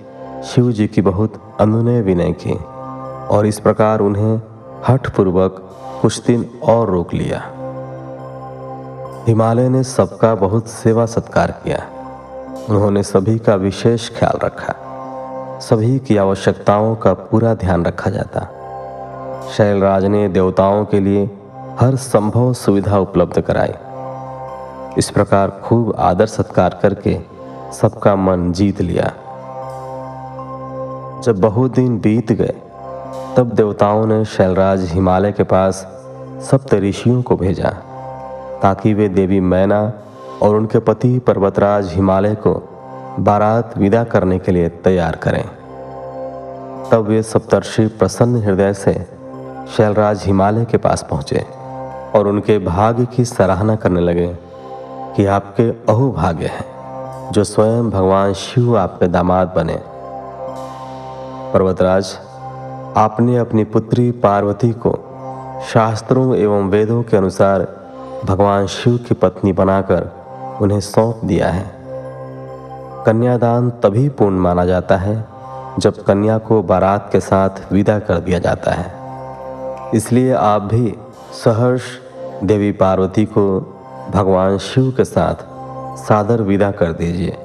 शिव 0.44 0.72
जी 0.72 0.86
की 0.86 1.02
बहुत 1.02 1.56
अनुनय 1.60 2.00
विनय 2.00 2.32
की 2.32 2.54
और 3.36 3.46
इस 3.46 3.60
प्रकार 3.60 4.00
उन्हें 4.00 4.40
हठपूर्वक 4.88 5.76
कुछ 6.02 6.26
दिन 6.26 6.50
और 6.62 6.90
रोक 6.90 7.14
लिया। 7.14 7.42
हिमालय 9.26 9.68
ने 9.68 9.82
सबका 9.84 10.34
बहुत 10.34 10.68
सेवा 10.68 11.06
सत्कार 11.06 11.50
किया। 11.50 11.82
उन्होंने 12.70 13.02
सभी 13.02 13.38
का 13.38 13.54
विशेष 13.54 14.10
ख्याल 14.10 14.38
रखा। 14.44 14.74
सभी 15.62 15.98
की 15.98 16.16
आवश्यकताओं 16.16 16.96
का 16.96 17.12
पूरा 17.14 17.54
ध्यान 17.54 17.84
रखा 17.84 18.10
जाता। 18.10 18.40
शैलराज 19.56 20.04
ने 20.04 20.28
देवताओं 20.28 20.84
के 20.84 21.00
लिए 21.00 21.30
हर 21.80 21.96
संभव 21.96 22.52
सुविधा 22.52 22.98
उपलब्ध 22.98 23.40
कराई। 23.40 23.72
इस 24.98 25.10
प्रकार 25.10 25.50
खूब 25.50 25.94
आदर 25.98 26.26
सत्कार 26.26 26.78
करके 26.82 27.20
सबका 27.72 28.16
मन 28.16 28.52
जीत 28.52 28.80
लिया। 28.80 29.04
जब 31.20 31.40
बहुत 31.40 31.74
दिन 31.74 31.98
बीत 31.98 32.32
गए, 32.32 32.54
तब 33.36 33.52
देवताओं 33.54 34.06
ने 34.06 34.24
शैलराज 34.24 34.90
हिमालय 34.92 35.32
के 35.32 35.42
पास 35.42 35.86
सप्त 36.50 36.74
ऋषियों 36.74 37.22
को 37.22 37.36
भेजा, 37.36 37.70
ताकि 38.62 38.94
वे 38.94 39.08
देवी 39.08 39.40
मैना 39.40 39.92
और 40.42 40.56
उनके 40.56 40.78
पति 40.78 41.18
पर्वतराज 41.18 41.92
हिमालय 41.92 42.34
को 42.34 42.71
बारात 43.20 43.78
विदा 43.78 44.04
करने 44.04 44.38
के 44.38 44.52
लिए 44.52 44.68
तैयार 44.68 45.16
करें। 45.16 45.44
तब 46.90 47.06
वे 47.08 47.22
सप्तर्षि 47.22 47.86
प्रसन्न 47.86 48.42
हृदय 48.42 48.72
से 48.72 49.06
शैलराज 49.76 50.22
हिमालय 50.26 50.64
के 50.64 50.76
पास 50.76 51.06
पहुँचे 51.10 51.46
और 52.14 52.28
उनके 52.28 52.58
भाग्य 52.58 53.06
की 53.06 53.24
सराहना 53.24 53.76
करने 53.76 54.00
लगे 54.00 54.36
कि 55.16 55.26
आपके 55.26 55.70
अहोभाग्य 55.70 56.46
हैं, 56.46 57.30
जो 57.32 57.44
स्वयं 57.44 57.90
भगवान 57.90 58.32
शिव 58.32 58.78
आपके 58.78 59.06
दामाद 59.06 59.52
बने। 59.56 59.78
पर्वतराज, 61.52 62.18
आपने 62.96 63.36
अपनी 63.36 63.64
पुत्री 63.64 64.10
पार्वती 64.10 64.72
को 64.72 64.98
शास्त्रों 65.72 66.36
एवं 66.36 66.68
वेदों 66.68 67.02
के 67.02 67.16
अनुसार 67.16 67.66
भगवान 68.24 68.66
शिव 68.66 68.96
की 68.96 69.14
पत्नी 69.14 69.52
बनाकर 69.52 70.10
उन्हें 70.60 70.80
सौंप 70.80 71.20
दिया 71.24 71.48
है। 71.48 71.81
कन्यादान 73.06 73.70
तभी 73.82 74.08
पूर्ण 74.08 74.38
माना 74.38 74.64
जाता 74.64 74.96
है, 74.96 75.14
जब 75.78 76.02
कन्या 76.04 76.38
को 76.38 76.62
बारात 76.62 77.08
के 77.12 77.20
साथ 77.20 77.72
विदा 77.72 77.98
कर 77.98 78.18
दिया 78.18 78.38
जाता 78.38 78.70
है। 78.70 79.90
इसलिए 79.94 80.32
आप 80.32 80.62
भी 80.62 80.94
सहर्ष 81.34 81.82
देवी 82.44 82.72
पार्वती 82.72 83.24
को 83.24 83.44
भगवान 84.10 84.58
शिव 84.58 84.90
के 84.90 85.04
साथ 85.04 85.44
सादर 85.98 86.42
विदा 86.42 86.70
कर 86.70 86.92
दीजिए, 86.92 87.36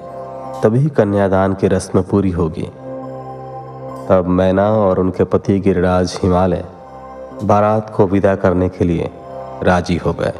तभी 0.63 0.87
कन्यादान 0.89 1.53
की 1.53 1.67
रस्म 1.67 2.01
पूरी 2.01 2.31
होगी। 2.31 2.71
तब 4.09 4.25
मैना 4.29 4.69
और 4.71 4.99
उनके 4.99 5.23
पति 5.23 5.59
गिरिराज 5.59 6.19
हिमालय 6.23 6.65
बारात 7.43 7.89
को 7.89 8.05
विदा 8.07 8.35
करने 8.35 8.69
के 8.69 8.85
लिए 8.85 9.09
राज़ी 9.63 9.97
हो 9.97 10.13
गए। 10.13 10.33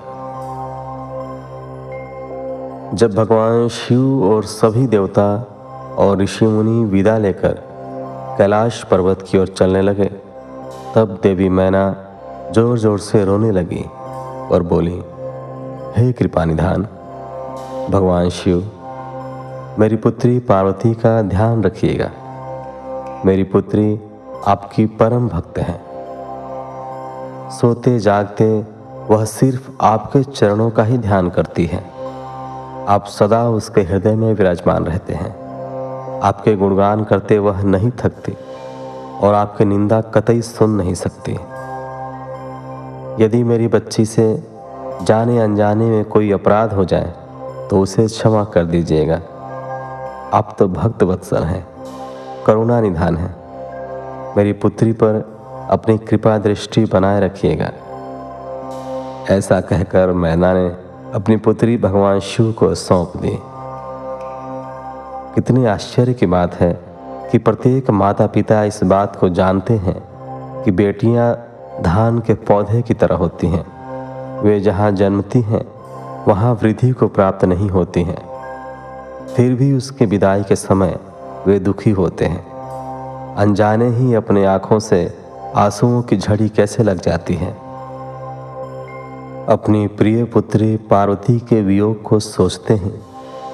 जब 2.93 3.13
भगवान 3.15 3.67
शिव 3.67 4.23
और 4.23 4.43
सभी 4.43 4.85
देवता 4.87 5.23
और 5.99 6.17
ऋषि 6.21 6.45
मुनि 6.45 6.83
विदा 6.85 7.17
लेकर 7.17 7.53
कैलाश 8.37 8.81
पर्वत 8.83 9.21
की 9.21 9.37
ओर 9.37 9.47
चलने 9.47 9.81
लगे, 9.81 10.05
तब 10.95 11.19
देवी 11.23 11.49
मैना 11.49 11.83
ज़ोर 12.55 12.77
ज़ोर 12.79 12.99
से 12.99 13.23
रोने 13.25 13.51
लगी 13.51 13.83
और 14.51 14.63
बोली, 14.63 15.01
हे 15.97 16.11
कृपा 16.13 16.45
निधान, 16.45 16.83
भगवान 17.89 18.29
शिव, 18.29 18.63
मेरी 19.79 19.95
पुत्री 19.95 20.39
पार्वती 20.39 20.93
का 20.93 21.21
ध्यान 21.21 21.63
रखिएगा। 21.63 22.11
मेरी 23.25 23.43
पुत्री 23.43 23.99
आपकी 24.47 24.85
परम 24.85 25.27
भक्त 25.29 25.59
है। 25.59 25.79
सोते 27.51 27.99
जागते 27.99 28.49
वह 29.09 29.25
सिर्फ़ 29.25 29.69
आपके 29.81 30.23
चरणों 30.23 30.69
का 30.71 30.83
ही 30.83 30.97
ध्यान 30.97 31.29
करती 31.29 31.65
है। 31.65 31.96
आप 32.87 33.05
सदा 33.05 33.49
उसके 33.49 33.81
हृदय 33.81 34.15
में 34.15 34.33
विराजमान 34.33 34.85
रहते 34.85 35.13
हैं। 35.13 35.31
आपके 36.19 36.55
गुणगान 36.55 37.03
करते 37.03 37.37
वह 37.39 37.61
नहीं 37.61 37.91
थकती 37.91 38.33
और 39.23 39.33
आपकी 39.33 39.65
निंदा 39.65 40.01
कतई 40.01 40.41
सुन 40.41 40.69
नहीं 40.69 40.93
सकती। 40.93 41.31
यदि 43.23 43.43
मेरी 43.43 43.67
बच्ची 43.67 44.05
से 44.05 44.43
जाने 45.01 45.39
अनजाने 45.39 45.85
में 45.85 46.05
कोई 46.05 46.31
अपराध 46.31 46.73
हो 46.73 46.85
जाए 46.85 47.13
तो 47.69 47.79
उसे 47.79 48.07
क्षमा 48.07 48.43
कर 48.43 48.65
दीजिएगा। 48.65 49.21
आप 50.33 50.55
तो 50.59 50.67
भक्त 50.67 51.03
वत्सल 51.03 51.43
हैं, 51.43 51.67
करुणा 52.45 52.81
निधान 52.81 53.17
है। 53.17 53.35
मेरी 54.37 54.53
पुत्री 54.53 54.91
पर 54.93 55.21
अपनी 55.71 55.97
कृपा 55.97 56.37
दृष्टि 56.37 56.85
बनाए 56.85 57.21
रखिएगा। 57.21 57.71
ऐसा 59.29 59.61
कहकर 59.61 60.11
मैना 60.11 60.53
ने 60.53 60.67
अपनी 61.13 61.37
पुत्री 61.37 61.77
भगवान 61.77 62.19
शिव 62.19 62.51
को 62.51 62.75
सौंप 62.75 63.13
दी। 63.17 63.39
कितनी 65.35 65.65
आश्चर्य 65.65 66.13
की 66.13 66.25
बात 66.25 66.55
है 66.55 66.79
कि 67.31 67.37
प्रत्येक 67.37 67.89
माता 67.89 68.27
पिता 68.27 68.63
इस 68.63 68.83
बात 68.83 69.15
को 69.15 69.29
जानते 69.29 69.73
हैं 69.73 70.03
कि 70.63 70.71
बेटियाँ 70.71 71.47
धान 71.81 72.19
के 72.19 72.33
पौधे 72.33 72.81
की 72.81 72.93
तरह 72.93 73.15
होती 73.15 73.47
हैं। 73.47 73.65
वे 74.41 74.59
जहाँ 74.59 74.91
जन्मती 74.91 75.41
हैं, 75.41 75.65
वहाँ 76.27 76.53
वृद्धि 76.53 76.91
को 76.91 77.07
प्राप्त 77.07 77.45
नहीं 77.45 77.69
होती 77.69 78.03
हैं। 78.03 78.27
फिर 79.35 79.55
भी 79.55 79.73
उसके 79.73 80.05
विदाई 80.05 80.43
के 80.43 80.55
समय 80.55 80.99
वे 81.47 81.59
दुखी 81.59 81.91
होते 81.91 82.25
हैं। 82.25 82.45
अनजाने 83.35 83.89
ही 83.89 84.13
अपने 84.13 84.45
आँखों 84.45 84.79
से 84.79 85.17
आंसुओं 85.55 86.01
की 86.01 86.17
झड़ी 86.17 86.49
कैसे 86.49 86.83
लग 86.83 87.01
जाती 87.01 87.33
है? 87.33 87.66
अपनी 89.47 89.87
प्रिय 89.87 90.23
पुत्री 90.23 90.77
पार्वती 90.77 91.39
के 91.39 91.61
वियोग 91.61 92.01
को 92.01 92.19
सोचते 92.19 92.73
हैं। 92.73 93.05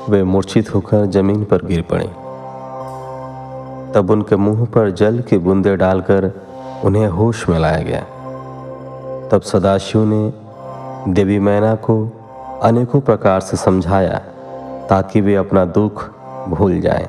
वे 0.09 0.23
मूर्छित 0.23 0.75
होकर 0.75 1.05
ज़मीन 1.05 1.43
पर 1.43 1.65
गिर 1.65 1.81
पड़े। 1.81 2.05
तब 3.93 4.09
उनके 4.11 4.35
मुँह 4.35 4.65
पर 4.65 4.91
जल 4.91 5.19
की 5.19 5.37
बूंदे 5.37 5.75
डालकर 5.75 6.31
उन्हें 6.85 7.07
होश 7.07 7.49
में 7.49 7.59
लाया 7.59 7.81
गया। 7.81 8.01
तब 9.29 9.41
सदाशिव 9.41 10.05
ने 10.05 10.33
देवी 11.13 11.39
मैना 11.39 11.75
को 11.75 12.09
अनेकों 12.63 13.01
प्रकार 13.01 13.39
से 13.39 13.57
समझाया 13.57 14.17
ताकि 14.89 15.21
वे 15.21 15.35
अपना 15.35 15.65
दुख 15.65 16.09
भूल 16.49 16.79
जाएँ। 16.79 17.07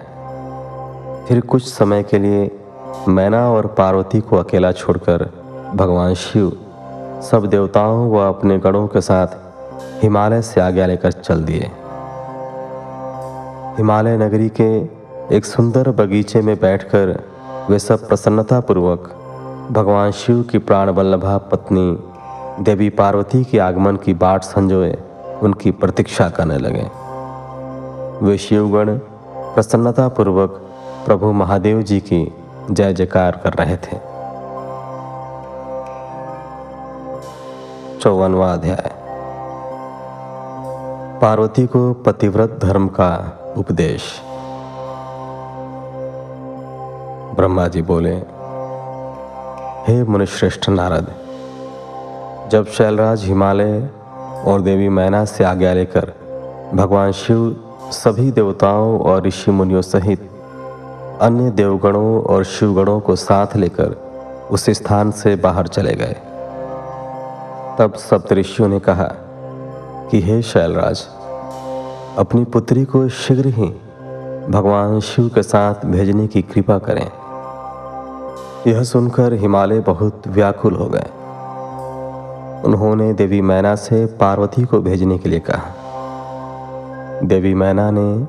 फिर 1.28 1.40
कुछ 1.40 1.64
समय 1.64 2.02
के 2.02 2.18
लिए 2.18 2.50
मैना 3.08 3.50
और 3.50 3.66
पार्वती 3.66 4.20
को 4.20 4.36
अकेला 4.36 4.72
छोड़कर 4.72 5.30
भगवान 5.74 6.14
शिव 6.14 6.52
सब 7.22 7.46
देवताओं 7.46 8.10
व 8.10 8.18
अपने 8.18 8.58
गणों 8.58 8.86
के 8.86 9.00
साथ 9.00 9.26
हिमालय 10.02 10.42
से 10.42 10.60
आज्ञा 10.60 10.86
लेकर 10.86 11.12
चल 11.12 11.44
दिए। 11.44 11.70
हिमालय 13.76 14.16
नगरी 14.16 14.48
के 14.60 14.70
एक 15.36 15.44
सुंदर 15.44 15.90
बगीचे 15.90 16.40
में 16.40 16.56
बैठकर 16.60 17.22
वे 17.70 17.78
सब 17.78 18.08
प्रसन्नतापूर्वक 18.08 19.10
भगवान 19.72 20.10
शिव 20.10 20.42
की 20.42 20.58
प्राण 20.58 20.90
वल्लभा 20.90 21.38
पत्नी 21.38 21.98
देवी 22.64 22.90
पार्वती 22.90 23.44
के 23.44 23.58
आगमन 23.58 23.96
की 23.96 24.14
बाट 24.14 24.42
संजोए 24.42 24.98
उनकी 25.42 25.70
प्रतीक्षा 25.70 26.28
करने 26.28 26.58
लगे। 26.58 26.90
वे 28.26 28.38
शिवगण 28.38 28.98
प्रसन्नतापूर्वक 29.54 30.50
प्रभु 31.06 31.32
महादेव 31.32 31.82
जी 31.82 32.00
की 32.00 32.32
जय 32.70 32.92
जयकार 32.92 33.40
कर 33.44 33.52
रहे 33.52 33.76
थे। 33.76 34.13
चौवनवा 38.04 38.52
अध्याय। 38.52 38.90
पार्वती 41.20 41.66
को 41.66 41.92
पतिव्रत 41.92 42.58
धर्म 42.62 42.88
का 42.88 43.38
उपदेश। 43.56 44.02
ब्रह्मा 47.36 47.68
जी 47.68 47.82
बोले, 47.82 48.14
हे 49.86 50.04
मुनिश्रेष्ठ 50.04 50.68
नारद, 50.68 51.06
जब 52.50 52.66
शैलराज 52.66 53.24
हिमालय 53.24 53.90
और 54.46 54.60
देवी 54.60 54.88
मैना 54.88 55.24
से 55.24 55.44
आज्ञा 55.44 55.72
लेकर 55.72 56.12
भगवान 56.74 57.12
शिव 57.12 57.56
सभी 57.92 58.30
देवताओं 58.30 59.00
और 59.00 59.26
ऋषि 59.26 59.50
मुनियों 59.50 59.82
सहित 59.82 60.30
अन्य 61.20 61.50
देवगणों 61.50 62.22
और 62.22 62.44
शिवगणों 62.44 63.00
को 63.00 63.16
साथ 63.16 63.56
लेकर 63.56 63.96
उस 64.50 64.70
स्थान 64.70 65.10
से 65.10 65.36
बाहर 65.36 65.66
चले 65.66 65.94
गए 65.94 66.16
तब 67.78 67.94
सप्तऋषियों 67.94 68.68
ने 68.68 68.80
कहा 68.80 69.08
कि 70.10 70.20
हे 70.20 70.42
शैलराज, 70.42 71.06
अपनी 72.18 72.44
पुत्री 72.44 72.84
को 72.84 73.08
शीघ्र 73.08 73.46
ही 73.46 73.66
भगवान 74.50 75.00
शिव 75.00 75.28
के 75.28 75.42
साथ 75.42 75.74
भेजने 75.86 76.26
की 76.26 76.42
कृपा 76.42 76.78
करें। 76.78 77.10
यह 78.66 78.82
सुनकर 78.82 79.32
हिमालय 79.32 79.80
बहुत 79.80 80.22
व्याकुल 80.28 80.74
हो 80.74 80.86
गए। 80.86 81.10
उन्होंने 82.64 83.12
देवी 83.12 83.40
मैना 83.40 83.74
से 83.74 84.06
पार्वती 84.06 84.64
को 84.64 84.80
भेजने 84.80 85.18
के 85.18 85.28
लिए 85.28 85.40
कहा। 85.40 87.20
देवी 87.24 87.54
मैना 87.54 87.90
ने 87.90 88.26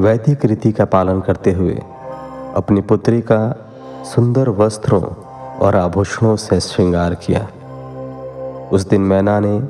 वैदिक 0.00 0.44
रीति 0.44 0.72
का 0.72 0.84
पालन 0.84 1.20
करते 1.20 1.52
हुए 1.52 1.82
अपनी 2.56 2.80
पुत्री 2.80 3.20
का 3.20 3.70
सुंदर 4.04 4.48
वस्त्रों 4.48 5.02
और 5.58 5.76
आभूषणों 5.76 6.36
से 6.36 6.60
श्रृंगार 6.60 7.14
किया। 7.14 7.48
उस 8.72 8.88
दिन 8.88 9.00
मैना 9.00 9.40
ने 9.40 9.62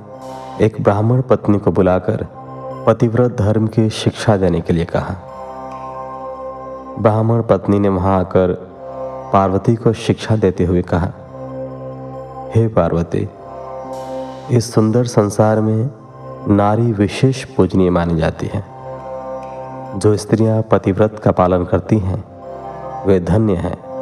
एक 0.64 0.76
ब्राह्मण 0.80 1.22
पत्नी 1.22 1.58
को 1.58 1.70
बुलाकर 1.70 2.26
पतिव्रत 2.86 3.36
धर्म 3.38 3.66
की 3.66 3.90
शिक्षा 3.90 4.36
देने 4.36 4.60
के 4.60 4.72
लिए 4.72 4.84
कहा। 4.84 5.14
ब्राह्मण 6.98 7.42
पत्नी 7.42 7.78
ने 7.78 7.88
वहाँ 7.88 8.20
आकर 8.20 8.52
पार्वती 9.32 9.74
को 9.74 9.92
शिक्षा 9.92 10.36
देते 10.36 10.64
हुए 10.64 10.82
कहा, 10.82 11.06
हे 12.54 12.68
पार्वती, 12.68 13.28
इस 14.56 14.74
सुंदर 14.74 15.04
संसार 15.04 15.60
में 15.60 15.90
नारी 16.48 16.92
विशेष 16.92 17.44
पूजनीय 17.44 17.90
मानी 17.90 18.16
जाती 18.16 18.46
है। 18.46 18.64
जो 19.98 20.16
स्त्रियाँ 20.16 20.62
पतिव्रत 20.62 21.20
का 21.24 21.30
पालन 21.30 21.64
करती 21.64 21.98
हैं, 21.98 22.24
वे 23.06 23.20
धन्य 23.20 23.54
हैं। 23.54 23.92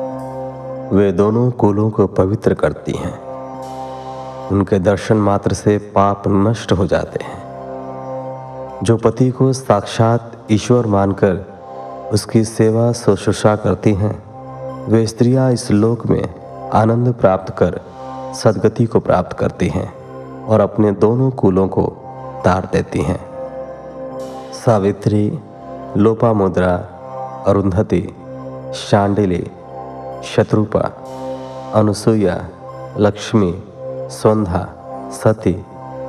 वे 0.91 1.13
दोनों 1.13 1.51
कुलों 1.51 1.91
को 1.91 2.07
पवित्र 2.07 2.55
करती 2.55 2.93
हैं। 2.93 3.30
उनके 4.53 4.79
दर्शन 4.79 5.17
मात्र 5.17 5.55
से 5.55 5.79
पाप 5.79 6.23
नष्ट 6.29 6.73
हो 6.73 6.87
जाते 6.87 7.25
हैं। 7.25 7.51
जो 8.83 8.97
पति 8.97 9.31
को 9.31 9.53
साक्षात 9.53 10.47
ईश्वर 10.51 10.87
मानकर 10.87 11.47
उसकी 12.13 12.45
सेवा 12.45 12.93
शुश्रूषा 12.93 13.57
करती 13.57 13.95
हैं, 13.95 14.31
वे 14.87 15.07
स्त्रियाँ 15.07 15.53
इस 15.53 15.71
लोक 15.71 16.07
में 16.07 16.35
आनंद 16.71 17.15
प्राप्त 17.15 17.55
कर 17.59 17.81
सदगति 18.35 18.87
को 18.87 19.01
प्राप्त 19.01 19.39
करती 19.39 19.69
हैं 19.69 19.93
और 20.45 20.61
अपने 20.61 20.93
दोनों 20.93 21.31
कुलों 21.31 21.69
को 21.69 21.83
तार 22.45 22.69
देती 22.73 23.03
हैं। 23.03 23.21
सावित्री, 24.53 25.39
लोपामुद्रा, 25.97 26.75
अरुंधति 27.47 28.17
शांडिली 28.75 29.51
शत्रुपा, 30.25 30.91
अनुसुईया, 31.75 32.49
लक्ष्मी 32.99 33.65
सौंधा 34.11 34.69
सती, 35.13 35.65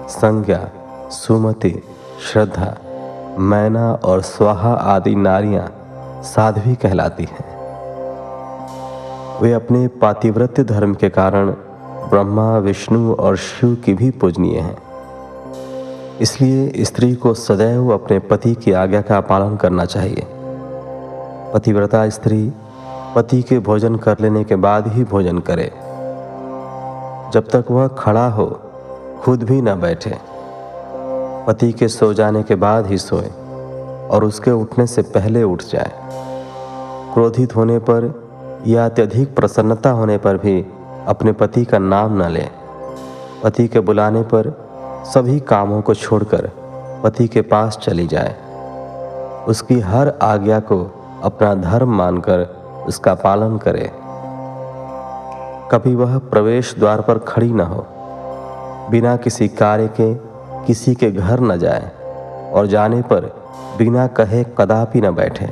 संज्ञा, 0.09 0.69
सुमति, 1.09 1.83
श्रद्धा, 2.31 2.77
मैना 3.39 3.93
और 3.93 4.21
स्वाहा 4.21 4.73
आदि 4.73 5.15
नारियाँ 5.15 5.73
साध्वी 6.23 6.75
कहलाती 6.75 7.23
हैं। 7.23 7.45
वे 9.41 9.53
अपने 9.53 9.87
पातिव्रत्य 9.87 10.63
धर्म 10.63 10.93
के 10.93 11.09
कारण 11.09 11.51
ब्रह्मा, 12.09 12.57
विष्णु 12.57 13.13
और 13.13 13.37
शिव 13.37 13.75
की 13.75 13.93
भी 13.93 14.11
पूजनीय 14.11 14.59
हैं। 14.59 14.77
इसलिए 16.21 16.83
स्त्री 16.83 17.15
को 17.15 17.33
सदैव 17.33 17.93
अपने 17.93 18.19
पति 18.19 18.55
की 18.55 18.71
आज्ञा 18.71 19.01
का 19.01 19.21
पालन 19.21 19.55
करना 19.55 19.85
चाहिए। 19.85 20.27
पतिव्रता 21.53 22.09
स्त्री 22.09 22.53
पति 23.15 23.41
के 23.41 23.59
भोजन 23.59 23.95
कर 23.95 24.15
लेने 24.21 24.43
के 24.43 24.55
बाद 24.55 24.87
ही 24.87 25.03
भोजन 25.03 25.39
करे। 25.39 25.71
जब 27.33 27.47
तक 27.47 27.65
वह 27.71 27.87
खड़ा 27.87 28.27
हो, 28.27 28.59
खुद 29.23 29.43
भी 29.43 29.61
न 29.61 29.79
बैठे। 29.81 30.17
पति 31.47 31.71
के 31.71 31.87
सो 31.87 32.13
जाने 32.13 32.43
के 32.43 32.55
बाद 32.55 32.87
ही 32.87 32.97
सोए 32.97 33.31
और 34.07 34.23
उसके 34.23 34.51
उठने 34.51 34.87
से 34.87 35.01
पहले 35.01 35.43
उठ 35.43 35.63
जाए। 35.63 35.91
क्रोधित 37.13 37.55
होने 37.55 37.79
पर 37.79 38.23
या 38.67 38.85
अत्यधिक 38.85 39.35
प्रसन्नता 39.35 39.89
होने 39.89 40.17
पर 40.17 40.37
भी 40.37 40.65
अपने 41.07 41.31
पति 41.31 41.65
का 41.65 41.79
नाम 41.79 42.23
न 42.23 42.29
ले। 42.29 42.47
पति 43.43 43.67
के 43.67 43.79
बुलाने 43.79 44.21
पर 44.21 44.67
सभी 45.05 45.39
कामों 45.39 45.81
को 45.81 45.93
छोड़कर 45.93 46.51
पति 47.03 47.27
के 47.27 47.41
पास 47.41 47.77
चली 47.77 48.07
जाए। 48.07 48.35
उसकी 49.47 49.79
हर 49.79 50.13
आज्ञा 50.21 50.59
को 50.59 50.91
अपना 51.23 51.55
धर्म 51.55 51.89
मानकर 51.89 52.39
उसका 52.87 53.13
पालन 53.13 53.57
करे। 53.57 54.00
कभी 55.71 55.95
वह 55.95 56.17
प्रवेश 56.17 56.75
द्वार 56.79 57.01
पर 57.01 57.17
खड़ी 57.17 57.53
न 57.53 57.59
हो। 57.59 57.87
बिना 58.91 59.15
किसी 59.17 59.47
कार्य 59.47 59.87
के 59.87 60.13
किसी 60.65 60.95
के 60.95 61.11
घर 61.11 61.39
न 61.39 61.57
जाए 61.57 61.91
और 62.51 62.67
जाने 62.67 63.01
पर 63.01 63.41
बिना 63.77 64.07
कहे 64.07 64.43
कदापि 64.43 65.01
न 65.01 65.11
बैठे। 65.11 65.45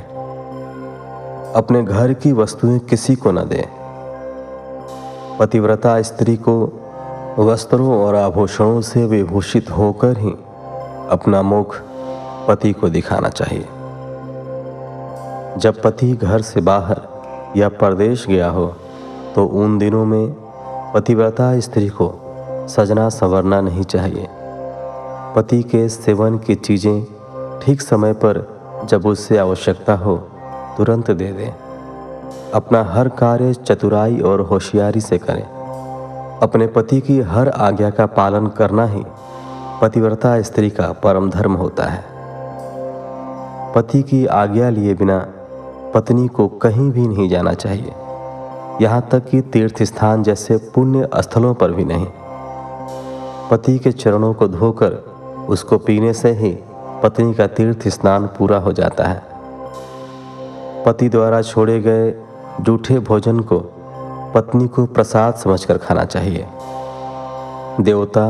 अपने 1.54 1.82
घर 1.82 2.12
की 2.12 2.32
वस्तुएँ 2.32 2.78
किसी 2.78 3.14
को 3.14 3.32
न 3.32 3.48
दे। 3.48 3.68
पतिव्रता 5.38 6.02
स्त्री 6.02 6.36
को 6.36 6.80
वस्त्रों 7.38 8.04
और 8.04 8.14
आभूषणों 8.14 8.80
से 8.80 9.06
विभूषित 9.06 9.70
होकर 9.70 10.18
ही 10.18 10.30
अपना 11.10 11.42
मुख 11.42 11.76
पति 12.48 12.72
को 12.72 12.88
दिखाना 12.88 13.28
चाहिए। 13.28 13.64
जब 15.58 15.82
पति 15.84 16.12
घर 16.12 16.42
से 16.42 16.60
बाहर 16.60 17.00
या 17.56 17.68
परदेश 17.68 18.26
गया 18.26 18.48
हो 18.48 18.76
तो 19.34 19.44
उन 19.46 19.78
दिनों 19.78 20.04
में 20.04 20.34
पतिव्रता 20.94 21.60
स्त्री 21.60 21.88
को 21.88 22.12
सजना 22.68 23.08
संवरना 23.08 23.60
नहीं 23.60 23.82
चाहिए। 23.82 24.28
पति 25.36 25.62
के 25.62 25.88
सेवन 25.88 26.38
की 26.38 26.54
चीज़ें 26.54 27.04
ठीक 27.62 27.80
समय 27.80 28.12
पर 28.12 28.60
जब 28.84 29.06
उससे 29.06 29.38
आवश्यकता 29.38 29.94
हो, 29.94 30.16
तुरंत 30.76 31.10
दे 31.10 31.32
दें। 31.32 31.54
अपना 32.54 32.84
हर 32.84 33.08
कार्य 33.08 33.54
चतुराई 33.54 34.20
और 34.20 34.40
होशियारी 34.40 35.00
से 35.00 35.18
करें। 35.18 35.42
अपने 36.42 36.66
पति 36.66 37.00
की 37.00 37.20
हर 37.20 37.48
आज्ञा 37.48 37.90
का 37.90 38.06
पालन 38.06 38.46
करना 38.46 38.86
ही 38.86 39.04
पतिव्रता 39.82 40.42
स्त्री 40.42 40.70
का 40.70 40.92
परम 40.92 41.30
धर्म 41.30 41.54
होता 41.54 41.84
है। 41.84 42.04
पति 43.74 44.02
की 44.02 44.26
आज्ञा 44.26 44.70
लिए 44.70 44.94
बिना 44.94 45.18
पत्नी 45.94 46.28
को 46.28 46.48
कहीं 46.48 46.90
भी 46.90 47.08
नहीं 47.08 47.28
जाना 47.28 47.52
चाहिए। 47.54 47.92
यहाँ 48.80 49.08
तक 49.12 49.28
कि 49.28 49.40
तीर्थ 49.40 49.82
स्थान 49.82 50.22
जैसे 50.22 50.56
पुण्य 50.56 51.08
स्थलों 51.16 51.54
पर 51.54 51.70
भी 51.70 51.84
नहीं। 51.84 52.06
पति 53.50 53.78
के 53.78 53.92
चरणों 53.92 54.34
को 54.34 54.48
धोकर 54.48 54.92
उसको 55.48 55.78
पीने 55.78 56.12
से 56.12 56.30
ही 56.32 56.58
पत्नी 57.02 57.34
का 57.34 57.46
तीर्थ 57.46 57.88
स्नान 57.88 58.26
पूरा 58.26 58.58
हो 58.58 58.72
जाता 58.72 59.04
है। 59.04 59.22
पति 60.86 61.08
द्वारा 61.08 61.42
छोड़े 61.42 61.80
गए 61.80 62.14
जूठे 62.60 62.98
भोजन 62.98 63.40
को 63.40 63.58
पत्नी 64.34 64.68
को 64.68 64.86
प्रसाद 64.86 65.34
समझकर 65.34 65.78
खाना 65.78 66.04
चाहिए। 66.04 66.46
देवता, 67.80 68.26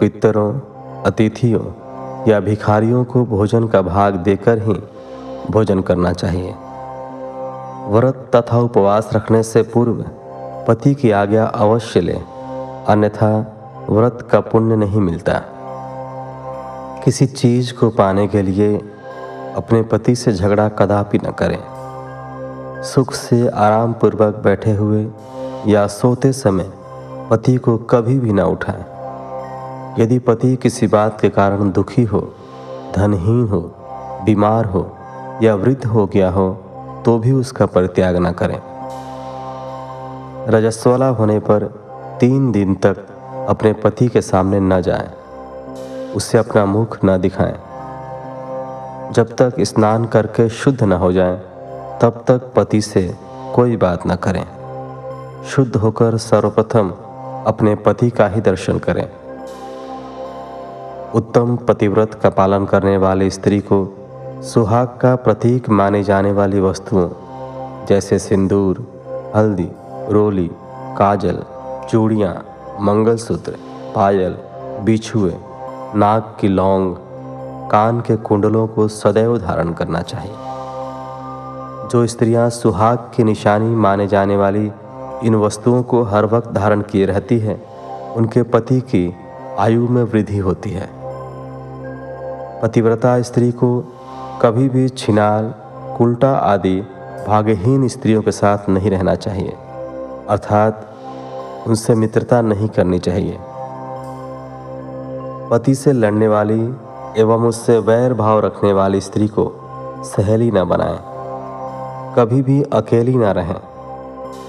पितरों, 0.00 0.60
अतिथियों 1.02 1.64
या 2.28 2.40
भिखारियों 2.40 3.04
को 3.04 3.24
भोजन 3.24 3.66
का 3.66 3.82
भाग 3.82 4.14
देकर 4.14 4.58
ही 4.58 4.74
भोजन 5.50 5.80
करना 5.80 6.12
चाहिए। 6.12 6.54
व्रत 7.88 8.30
तथा 8.34 8.58
उपवास 8.58 9.10
रखने 9.14 9.42
से 9.42 9.62
पूर्व 9.62 10.04
पति 10.68 10.94
की 10.94 11.10
आज्ञा 11.10 11.44
अवश्य 11.44 12.00
ले, 12.00 12.20
अन्यथा 12.88 13.56
व्रत 13.90 14.28
का 14.32 14.40
पुण्य 14.40 14.76
नहीं 14.76 15.00
मिलता। 15.00 15.42
किसी 17.04 17.26
चीज़ 17.26 17.74
को 17.74 17.90
पाने 17.90 18.28
के 18.28 18.42
लिए 18.42 18.76
अपने 19.56 19.82
पति 19.82 20.16
से 20.16 20.32
झगड़ा 20.32 20.68
कदापि 20.68 21.18
न 21.18 21.30
करें। 21.30 22.82
सुख 22.82 23.12
से 23.12 23.48
आराम 23.48 23.92
पूर्वक 23.92 24.34
बैठे 24.44 24.72
हुए 24.72 25.06
या 25.66 25.86
सोते 25.86 26.32
समय 26.32 26.72
पति 27.30 27.56
को 27.56 27.76
कभी 27.76 28.18
भी 28.18 28.32
न 28.32 28.40
उठाएँ। 28.40 28.84
यदि 30.02 30.18
पति 30.18 30.56
किसी 30.56 30.86
बात 30.86 31.20
के 31.20 31.28
कारण 31.28 31.72
दुखी 31.72 32.04
हो, 32.04 32.34
धनहीन 32.96 33.48
हो, 33.48 33.60
बीमार 34.24 34.64
हो 34.64 34.96
या 35.42 35.54
वृद्ध 35.54 35.86
हो 35.86 36.06
गया 36.06 36.30
हो 36.30 36.62
तो 37.06 37.18
भी 37.18 37.32
उसका 37.32 37.66
परित्याग 37.66 38.16
न 38.16 38.30
करें। 38.32 38.60
रजस्वला 40.48 41.08
होने 41.08 41.38
पर 41.38 41.64
तीन 42.20 42.50
दिन 42.52 42.74
तक 42.74 42.96
अपने 43.48 43.72
पति 43.72 44.08
के 44.08 44.20
सामने 44.20 44.60
न 44.60 44.80
जाएँ, 44.80 45.08
उससे 46.12 46.38
अपना 46.38 46.64
मुख 46.64 46.98
न 47.04 47.18
दिखाएँ। 47.18 47.56
जब 49.12 49.36
तक 49.36 49.60
स्नान 49.60 50.04
करके 50.04 50.48
शुद्ध 50.48 50.82
न 50.82 50.92
हो 50.92 51.12
जाएँ, 51.12 51.36
तब 52.02 52.24
तक 52.28 52.52
पति 52.56 52.80
से 52.80 53.14
कोई 53.54 53.76
बात 53.76 54.06
न 54.06 54.16
करें। 54.16 54.44
शुद्ध 55.44 55.76
होकर 55.76 56.16
सर्वप्रथम 56.16 56.90
अपने 57.46 57.74
पति 57.74 58.10
का 58.10 58.28
ही 58.28 58.40
दर्शन 58.40 58.78
करें। 58.78 59.08
उत्तम 61.14 61.56
पतिव्रत 61.56 62.14
का 62.14 62.30
पालन 62.30 62.64
करने 62.64 62.96
वाली 62.96 63.30
स्त्री 63.30 63.60
को 63.60 64.05
सुहाग 64.42 64.86
का 64.86 65.16
प्रतीक 65.16 65.68
माने 65.68 66.02
जाने 66.02 66.32
वाली 66.32 66.60
वस्तुओं, 66.60 67.08
जैसे 67.86 68.18
सिंदूर, 68.18 68.86
हल्दी, 69.36 69.68
रोली, 70.10 70.50
काजल, 70.98 71.42
चूड़ियाँ, 71.90 72.46
मंगलसूत्र, 72.80 73.56
पायल, 73.94 74.36
बिछुए 74.84 75.34
नाक 75.94 76.36
की 76.40 76.48
लौंग, 76.48 76.96
कान 77.70 78.00
के 78.00 78.16
कुंडलों 78.16 78.66
को 78.66 78.88
सदैव 78.88 79.38
धारण 79.38 79.72
करना 79.72 80.02
चाहिए। 80.02 80.34
जो 81.88 82.06
स्त्रियाँ 82.06 82.50
सुहाग 82.50 82.98
की 82.98 83.24
निशानी 83.24 83.74
माने 83.76 84.06
जाने 84.06 84.36
वाली 84.36 84.72
इन 85.24 85.34
वस्तुओं 85.34 85.82
को 85.82 86.02
हर 86.02 86.26
वक्त 86.26 86.52
धारण 86.52 86.80
किए 86.80 87.06
रहती 87.06 87.38
हैं, 87.38 87.62
उनके 88.14 88.42
पति 88.42 88.80
की 88.80 89.14
आयु 89.58 89.88
में 89.88 90.02
वृद्धि 90.02 90.38
होती 90.38 90.70
है। 90.70 90.90
पतिव्रता 92.62 93.22
स्त्री 93.22 93.52
को 93.52 93.92
कभी 94.42 94.68
भी 94.68 94.88
छिनाल 94.88 95.54
उल्टा 96.00 96.32
आदि 96.32 96.80
भाग्यहीन 97.28 97.88
स्त्रियों 97.88 98.22
के 98.22 98.30
साथ 98.30 98.68
नहीं 98.68 98.90
रहना 98.90 99.14
चाहिए। 99.14 99.56
अर्थात, 100.28 100.94
उनसे 101.66 101.94
मित्रता 101.94 102.40
नहीं 102.40 102.68
करनी 102.68 102.98
चाहिए। 102.98 103.38
पति 105.50 105.74
से 105.74 105.92
लड़ने 105.92 106.28
वाली 106.28 106.74
एवं 107.18 107.48
उससे 107.48 107.78
वैर 107.78 108.14
भाव 108.14 108.40
रखने 108.40 108.72
वाली 108.72 109.00
स्त्री 109.00 109.28
को 109.28 109.52
सहेली 110.04 110.50
न 110.50 110.64
बनाएँ। 110.64 110.98
कभी 112.14 112.42
भी 112.42 112.62
अकेली 112.62 113.14
न 113.14 113.24
रहें। 113.24 113.56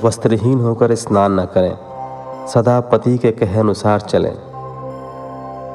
वस्त्रहीन 0.04 0.60
होकर 0.60 0.96
स्नान 0.96 1.40
न 1.40 1.46
करें। 1.46 1.78
सदा 2.48 2.80
पति 2.80 3.18
के 3.18 3.32
कहे 3.32 3.60
अनुसार 3.60 4.00
चलें। 4.00 4.38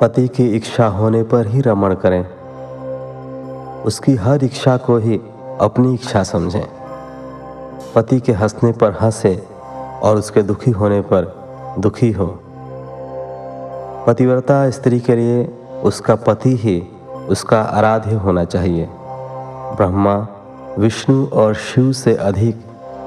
पति 0.00 0.28
की 0.28 0.56
इच्छा 0.56 0.86
होने 0.86 1.22
पर 1.22 1.46
ही 1.46 1.60
रमण 1.60 1.94
करें। 1.94 2.41
उसकी 3.84 4.14
हर 4.14 4.44
इच्छा 4.44 4.76
को 4.76 4.96
ही 4.96 5.20
अपनी 5.60 5.94
इच्छा 5.94 6.22
समझें। 6.22 6.66
पति 7.94 8.20
के 8.20 8.32
हंसने 8.32 8.72
पर 8.72 8.98
हंसे 9.00 9.46
और 10.02 10.16
उसके 10.16 10.42
दुखी 10.42 10.70
होने 10.70 11.00
पर 11.00 11.44
दुखी 11.78 12.12
हो। 12.12 12.26
पतिव्रता 14.06 14.70
स्त्री 14.70 15.00
के 15.00 15.16
लिए 15.16 15.58
उसका 15.84 16.14
पति 16.14 16.56
ही 16.56 16.88
उसका 17.28 17.62
आराध्य 17.62 18.14
होना 18.14 18.44
चाहिए। 18.44 18.88
ब्रह्मा, 19.76 20.28
विष्णु 20.78 21.26
और 21.26 21.54
शिव 21.54 21.92
से 21.92 22.14
अधिक 22.14 22.60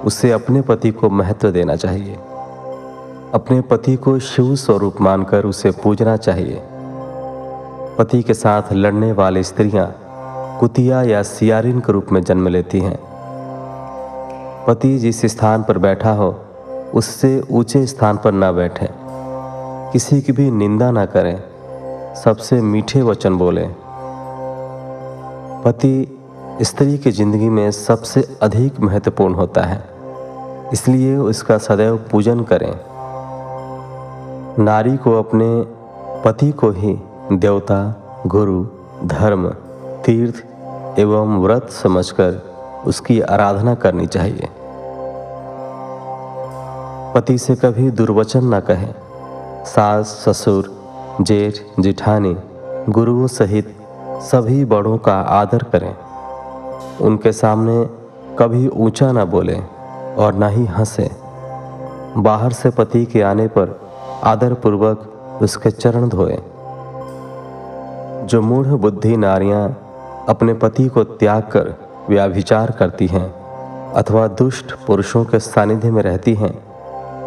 उसे 0.06 0.32
अपने 0.32 0.62
पति 0.62 0.92
को 0.92 1.10
महत्व 1.10 1.52
देना 1.52 1.76
चाहिए। 1.76 2.16
अपने 3.34 3.62
पति 3.62 3.96
को 3.96 4.20
शिव 4.20 4.56
स्वरूप 4.56 5.02
मानकर 5.02 5.46
उसे 5.46 5.72
पूजना 5.72 6.18
चाहिए। 6.18 6.62
पति 7.98 8.24
के 8.24 8.34
साथ 8.34 8.64
लड़ने 8.74 9.12
वाली 9.12 9.44
स्त्रियाँ 9.44 10.02
कुतिया 10.60 11.02
या 11.04 11.22
सियारिन 11.24 11.80
के 11.80 11.91
रूप 11.91 12.12
में 12.12 12.22
जन्म 12.22 12.48
लेती 12.48 12.80
हैं। 12.80 12.98
पति 14.68 14.98
जिस 14.98 15.22
स्थान 15.26 15.63
पर 15.63 15.78
बैठा 15.78 16.12
हो, 16.12 16.30
उससे 16.94 17.39
ऊँचे 17.52 17.86
स्थान 17.86 18.18
पर 18.18 18.32
ना 18.32 18.52
बैठे। 18.52 18.88
किसी 19.94 20.22
की 20.22 20.32
भी 20.32 20.50
निंदा 20.52 20.89
ना 20.91 21.06
करें, 21.06 21.38
सबसे 22.15 22.62
मीठे 22.62 23.02
वचन 23.02 23.36
बोले। 23.38 23.68
पति 25.63 26.18
स्त्री 26.62 26.98
की 26.98 27.12
ज़िंदगी 27.12 27.50
में 27.50 27.70
सबसे 27.72 28.28
अधिक 28.41 28.80
महत्वपूर्ण 28.80 29.34
होता 29.34 29.62
है, 29.62 29.84
इसलिए 30.74 31.15
उसका 31.18 31.58
सदैव 31.58 31.98
पूजन 32.12 32.44
करें। 32.44 32.74
नारी 34.60 34.96
को 34.98 35.18
अपने 35.20 35.48
पति 36.24 36.52
को 36.54 36.72
ही 36.72 36.98
देवता, 37.34 37.80
गुरु, 38.28 38.65
धर्म 39.06 39.48
तीर्थ 40.06 41.00
एवं 41.00 41.39
व्रत 41.39 41.70
समझकर 41.70 42.41
उसकी 42.88 43.22
आराधना 43.22 43.76
करनी 43.76 44.08
चाहिए। 44.08 44.50
पति 47.15 47.38
से 47.38 47.56
कभी 47.56 47.91
दुर्वचन 47.91 48.54
न 48.56 48.60
कहें। 48.60 48.96
सास, 49.65 50.06
ससुर, 50.06 50.72
जेठ, 51.22 51.54
जिठानी, 51.80 52.38
गुरुओं 52.89 53.28
सहित 53.28 53.76
सभी 54.22 54.65
बड़ों 54.65 54.98
का 54.98 55.13
आदर 55.13 55.58
करें। 55.58 55.96
उनके 57.02 57.32
सामने 57.32 57.89
कभी 58.39 58.68
ऊँचा 58.68 59.12
ना 59.12 59.26
बोलें 59.26 59.68
और 60.15 60.34
ना 60.34 60.48
ही 60.48 60.65
हंसें। 60.65 61.10
बाहर 62.18 62.52
से 62.52 62.70
पति 62.70 63.06
के 63.06 63.22
आने 63.22 63.48
पर 63.48 63.80
आदरपूर्वक 64.24 65.12
उसके 65.41 65.72
चरण 65.72 66.10
धोएँ। 66.10 66.38
जो 68.26 68.41
मूढ़ 68.41 68.68
बुद्धि 68.68 69.18
नारियाँ 69.18 69.82
अपने 70.30 70.54
पति 70.54 70.88
को 70.88 71.04
त्याग 71.04 71.42
कर 71.42 71.76
व्याभिचार 72.10 72.72
करती 72.72 73.08
हैं, 73.08 73.34
अथवा 73.94 74.28
दुष्ट 74.28 74.74
पुरुषों 74.88 75.26
के 75.26 75.40
सानिध्य 75.40 75.92
में 75.92 76.02
रहती 76.02 76.34
हैं, 76.34 76.64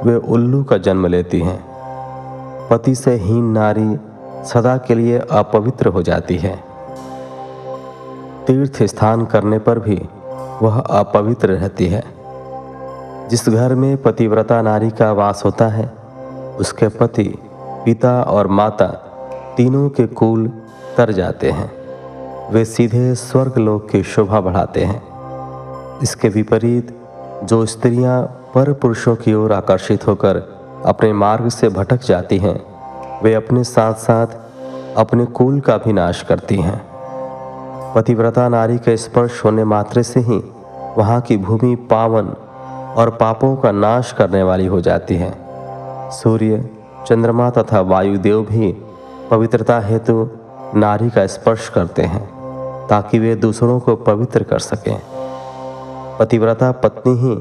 वे 0.02 0.16
उल्लू 0.16 0.64
का 0.64 0.78
जन्म 0.78 1.06
लेती 1.06 1.40
हैं। 1.40 1.64
पति 2.70 2.94
से 2.94 3.14
हीन 3.14 3.44
नारी 3.44 3.98
सदा 4.48 4.76
के 4.76 4.94
लिए 4.94 5.18
अपवित्र 5.18 5.88
हो 5.88 6.02
जाती 6.02 6.36
है। 6.36 6.64
तीर्थ 8.46 8.82
स्थान 8.82 9.24
करने 9.24 9.58
पर 9.58 9.78
भी 9.78 10.08
वह 10.62 10.80
अपवित्र 10.80 11.48
रहती 11.48 11.86
है। 11.86 12.04
जिस 13.28 13.48
घर 13.48 13.74
में 13.74 14.02
पतिव्रता 14.02 14.62
नारी 14.62 14.90
का 14.90 15.12
वास 15.12 15.42
होता 15.44 15.66
है, 15.66 15.92
उसके 16.60 16.88
पति, 16.88 17.38
पिता 17.84 18.22
और 18.22 18.46
माता 18.46 18.86
तीनों 19.56 19.88
के 19.88 20.06
कुल 20.06 20.52
तर 20.96 21.12
जाते 21.12 21.50
हैं। 21.50 21.77
वे 22.50 22.64
सीधे 22.64 23.14
स्वर्ग 23.14 23.58
लोक 23.58 23.90
की 23.90 24.02
शोभा 24.02 24.40
बढ़ाते 24.40 24.84
हैं। 24.84 25.02
इसके 26.02 26.28
विपरीत, 26.28 27.00
जो 27.44 27.66
स्त्रियाँ 27.66 28.22
पर 28.54 28.72
पुरुषों 28.72 29.16
की 29.16 29.34
ओर 29.34 29.52
आकर्षित 29.52 30.06
होकर 30.06 30.36
अपने 30.86 31.12
मार्ग 31.12 31.48
से 31.48 31.68
भटक 31.68 32.02
जाती 32.02 32.38
हैं, 32.38 32.60
वे 33.22 33.34
अपने 33.34 33.64
साथ 33.64 33.94
साथ 33.94 34.26
अपने 34.96 35.24
कुल 35.24 35.60
का 35.60 35.76
भी 35.76 35.92
नाश 35.92 36.22
करती 36.22 36.56
हैं। 36.56 36.80
पतिव्रता 37.94 38.48
नारी 38.48 38.78
के 38.78 38.96
स्पर्श 38.96 39.44
होने 39.44 39.64
मात्र 39.64 40.02
से 40.02 40.20
ही 40.20 40.42
वहाँ 40.98 41.20
की 41.20 41.36
भूमि 41.36 41.74
पावन 41.74 42.28
और 42.96 43.10
पापों 43.10 43.56
का 43.56 43.72
नाश 43.72 44.12
करने 44.12 44.42
वाली 44.42 44.66
हो 44.66 44.80
जाती 44.80 45.16
है। 45.16 45.34
सूर्य, 46.10 46.70
चंद्रमा 47.06 47.50
तथा 47.50 47.80
वायुदेव 47.80 48.42
भी 48.42 48.72
पवित्रता 49.30 49.80
हेतु 49.80 50.28
नारी 50.74 51.10
का 51.10 51.26
स्पर्श 51.26 51.68
करते 51.68 52.02
हैं। 52.02 52.37
ताकि 52.90 53.18
वे 53.18 53.34
दूसरों 53.34 53.80
को 53.80 53.96
पवित्र 53.96 54.42
कर 54.42 54.58
सकें। 54.58 55.00
पतिव्रता 56.18 56.72
पत्नी 56.72 57.14
ही 57.18 57.34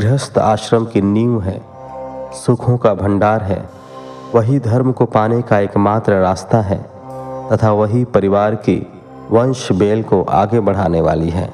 गृहस्थ 0.00 0.38
आश्रम 0.38 0.84
की 0.84 1.02
नींव 1.02 1.40
है, 1.40 1.60
सुखों 2.32 2.76
का 2.76 2.94
भंडार 2.94 3.42
है, 3.42 3.68
वही 4.34 4.58
धर्म 4.58 4.92
को 4.92 5.04
पाने 5.04 5.42
का 5.42 5.58
एकमात्र 5.58 6.12
रास्ता 6.12 6.60
है, 6.60 6.90
तथा 7.52 7.72
वही 7.72 8.04
परिवार 8.04 8.54
की 8.54 8.86
वंश 9.30 9.72
बेल 9.72 10.02
को 10.02 10.22
आगे 10.22 10.60
बढ़ाने 10.60 11.00
वाली 11.00 11.30
है। 11.30 11.46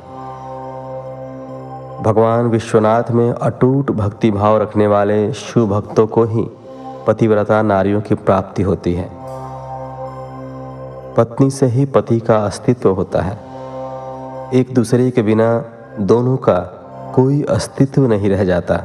भगवान 2.03 2.47
विश्वनाथ 2.47 3.11
में 3.11 3.33
अटूट 3.33 3.91
भक्ति 3.91 4.31
भाव 4.31 4.57
रखने 4.63 4.87
वाले 4.87 5.33
शिव 5.33 5.67
भक्तों 5.67 6.07
को 6.07 6.25
ही 6.25 6.47
पतिव्रता 7.07 7.63
नारियों 7.63 8.01
की 8.01 8.15
प्राप्ति 8.15 8.63
होती 8.63 8.95
है। 8.95 9.11
पत्नी 11.17 11.51
से 11.51 11.67
ही 11.67 11.85
पति 11.85 12.21
का 12.21 12.37
अस्तित्व 12.37 12.89
होता 12.89 13.23
है। 13.23 13.39
एक 14.55 14.75
दूसरे 14.75 15.11
के 15.11 15.23
बिना 15.23 15.65
दोनों 16.01 16.37
का 16.37 16.59
कोई 17.15 17.43
अस्तित्व 17.43 18.07
नहीं 18.07 18.31
रह 18.31 18.45
जाता। 18.45 18.77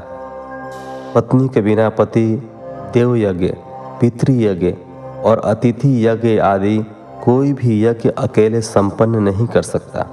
पत्नी 1.16 1.48
के 1.48 1.62
बिना 1.62 1.90
पति 1.90 2.52
देव 2.94 3.16
यज्ञ 3.16 3.54
पितृयज्ञ 4.02 4.76
और 5.24 5.40
अतिथि 5.40 6.08
यज्ञ 6.08 6.38
आदि 6.38 6.86
कोई 7.24 7.54
भी 7.54 7.86
यज्ञ 7.86 8.10
अकेले 8.10 8.62
संपन्न 8.62 9.16
नहीं 9.16 9.48
कर 9.48 9.62
सकता। 9.62 10.08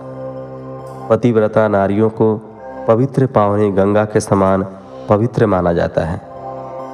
पतिव्रता 1.10 1.68
नारियों 1.68 2.10
को 2.10 2.36
पवित्र 2.88 3.26
पावनी 3.26 3.70
गंगा 3.70 4.04
के 4.04 4.20
समान 4.20 4.66
पवित्र 5.08 5.46
माना 5.46 5.72
जाता 5.72 6.00
है। 6.00 6.20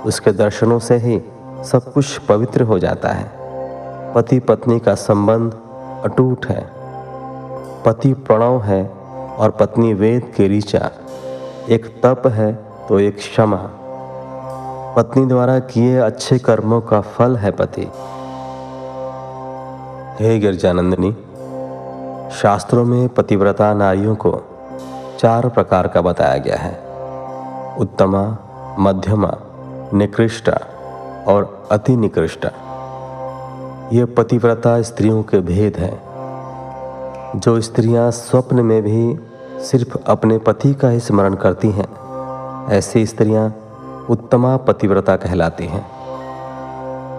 उसके 0.06 0.32
दर्शनों 0.32 0.78
से 0.78 0.96
ही 0.96 1.22
सब 1.64 1.92
कुछ 1.92 2.18
पवित्र 2.18 2.62
हो 2.62 2.78
जाता 2.78 3.08
है। 3.08 3.37
पति 4.14 4.38
पत्नी 4.38 4.80
का 4.80 4.94
संबंध 4.94 5.52
अटूट 6.04 6.46
है। 6.46 6.70
पति 7.86 8.12
प्रणव 8.12 8.62
है 8.62 8.88
और 9.38 9.50
पत्नी 9.50 9.94
वेद 9.94 10.32
के 10.36 10.58
ऋचा। 10.58 10.90
एक 11.68 12.00
तप 12.02 12.22
है 12.26 12.52
तो 12.88 12.98
एक 13.00 13.16
क्षमा। 13.16 13.70
पत्नी 14.96 15.26
द्वारा 15.26 15.58
किए 15.58 15.96
अच्छे 15.96 16.38
कर्मों 16.38 16.80
का 16.80 17.00
फल 17.00 17.36
है 17.36 17.50
पति। 17.50 17.90
हे 20.24 20.38
गिरजानंदिनी, 20.38 21.12
शास्त्रों 22.36 22.84
में 22.84 23.08
पतिव्रता 23.08 23.74
नारियों 23.74 24.14
को 24.14 24.42
चार 25.18 25.48
प्रकार 25.48 25.88
का 25.88 26.00
बताया 26.00 26.36
गया 26.36 26.56
है। 26.56 26.78
उत्तमा, 27.78 28.38
मध्यमा, 28.78 29.36
निकृष्टा 29.94 30.58
और 31.28 31.68
अति 31.70 31.96
निकृष्टा 31.96 32.50
ये 33.92 34.04
पतिव्रता 34.04 34.82
स्त्रियों 34.82 35.22
के 35.22 35.40
भेद 35.40 35.76
हैं। 35.76 36.02
जो 37.36 37.60
स्त्रियाँ 37.60 38.10
स्वप्न 38.10 38.60
में 38.60 38.82
भी 38.82 39.18
सिर्फ़ 39.64 39.96
अपने 40.06 40.38
पति 40.38 40.74
का 40.74 40.88
ही 40.88 41.00
स्मरण 41.00 41.34
करती 41.34 41.70
हैं, 41.70 41.86
ऐसी 42.70 43.06
स्त्रियाँ 43.06 43.56
उत्तमा 44.10 44.56
पतिव्रता 44.56 45.16
कहलाती 45.16 45.66
हैं। 45.66 45.86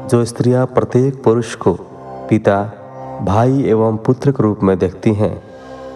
जो 0.07 0.25
स्त्रियाँ 0.25 0.65
प्रत्येक 0.65 1.23
पुरुष 1.23 1.55
को 1.55 1.73
पिता, 2.29 2.73
भाई 3.21 3.63
एवं 3.63 3.97
पुत्र 3.97 4.31
के 4.31 4.43
रूप 4.43 4.59
में 4.63 4.79
देखती 4.79 5.13
हैं, 5.13 5.43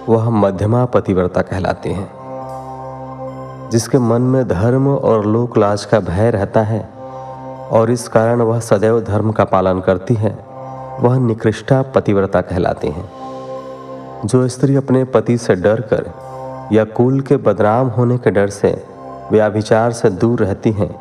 वह 0.10 0.30
मध्यमा 0.30 0.86
पतिव्रता 0.86 1.42
कहलाती 1.42 1.90
हैं। 1.90 2.10
जिसके 3.72 3.98
मन 3.98 4.22
में 4.22 4.48
धर्म 4.48 4.90
और 4.90 5.26
लोकलाज 5.26 5.86
का 5.86 6.00
भय 6.00 6.32
रहता 6.32 6.62
है, 6.62 6.90
और 7.72 7.92
इस 7.92 8.08
कारण 8.08 8.42
वह 8.42 8.60
सदैव 8.60 9.02
धर्म 9.02 9.32
का 9.32 9.44
पालन 9.44 9.80
करती 9.80 10.14
है। 10.14 10.53
वह 11.00 11.20
निकृष्टा 11.20 11.82
पतिव्रता 11.82 12.42
कहलाती 12.42 12.88
हैं। 12.88 13.10
जो 14.26 14.48
स्त्री 14.48 14.76
अपने 14.76 15.04
पति 15.04 15.38
से 15.38 15.56
डर 15.56 15.82
कर 15.82 16.12
या 16.72 16.84
कुल 16.84 17.22
के 17.22 17.38
बदनाम 17.38 17.88
होने 17.88 18.18
के 18.18 18.32
डर 18.32 18.50
से 18.50 18.86
व्याभिचार 19.32 19.92
से 19.92 20.10
दूर 20.10 20.40
रहती 20.40 20.72
हैं, 20.72 20.96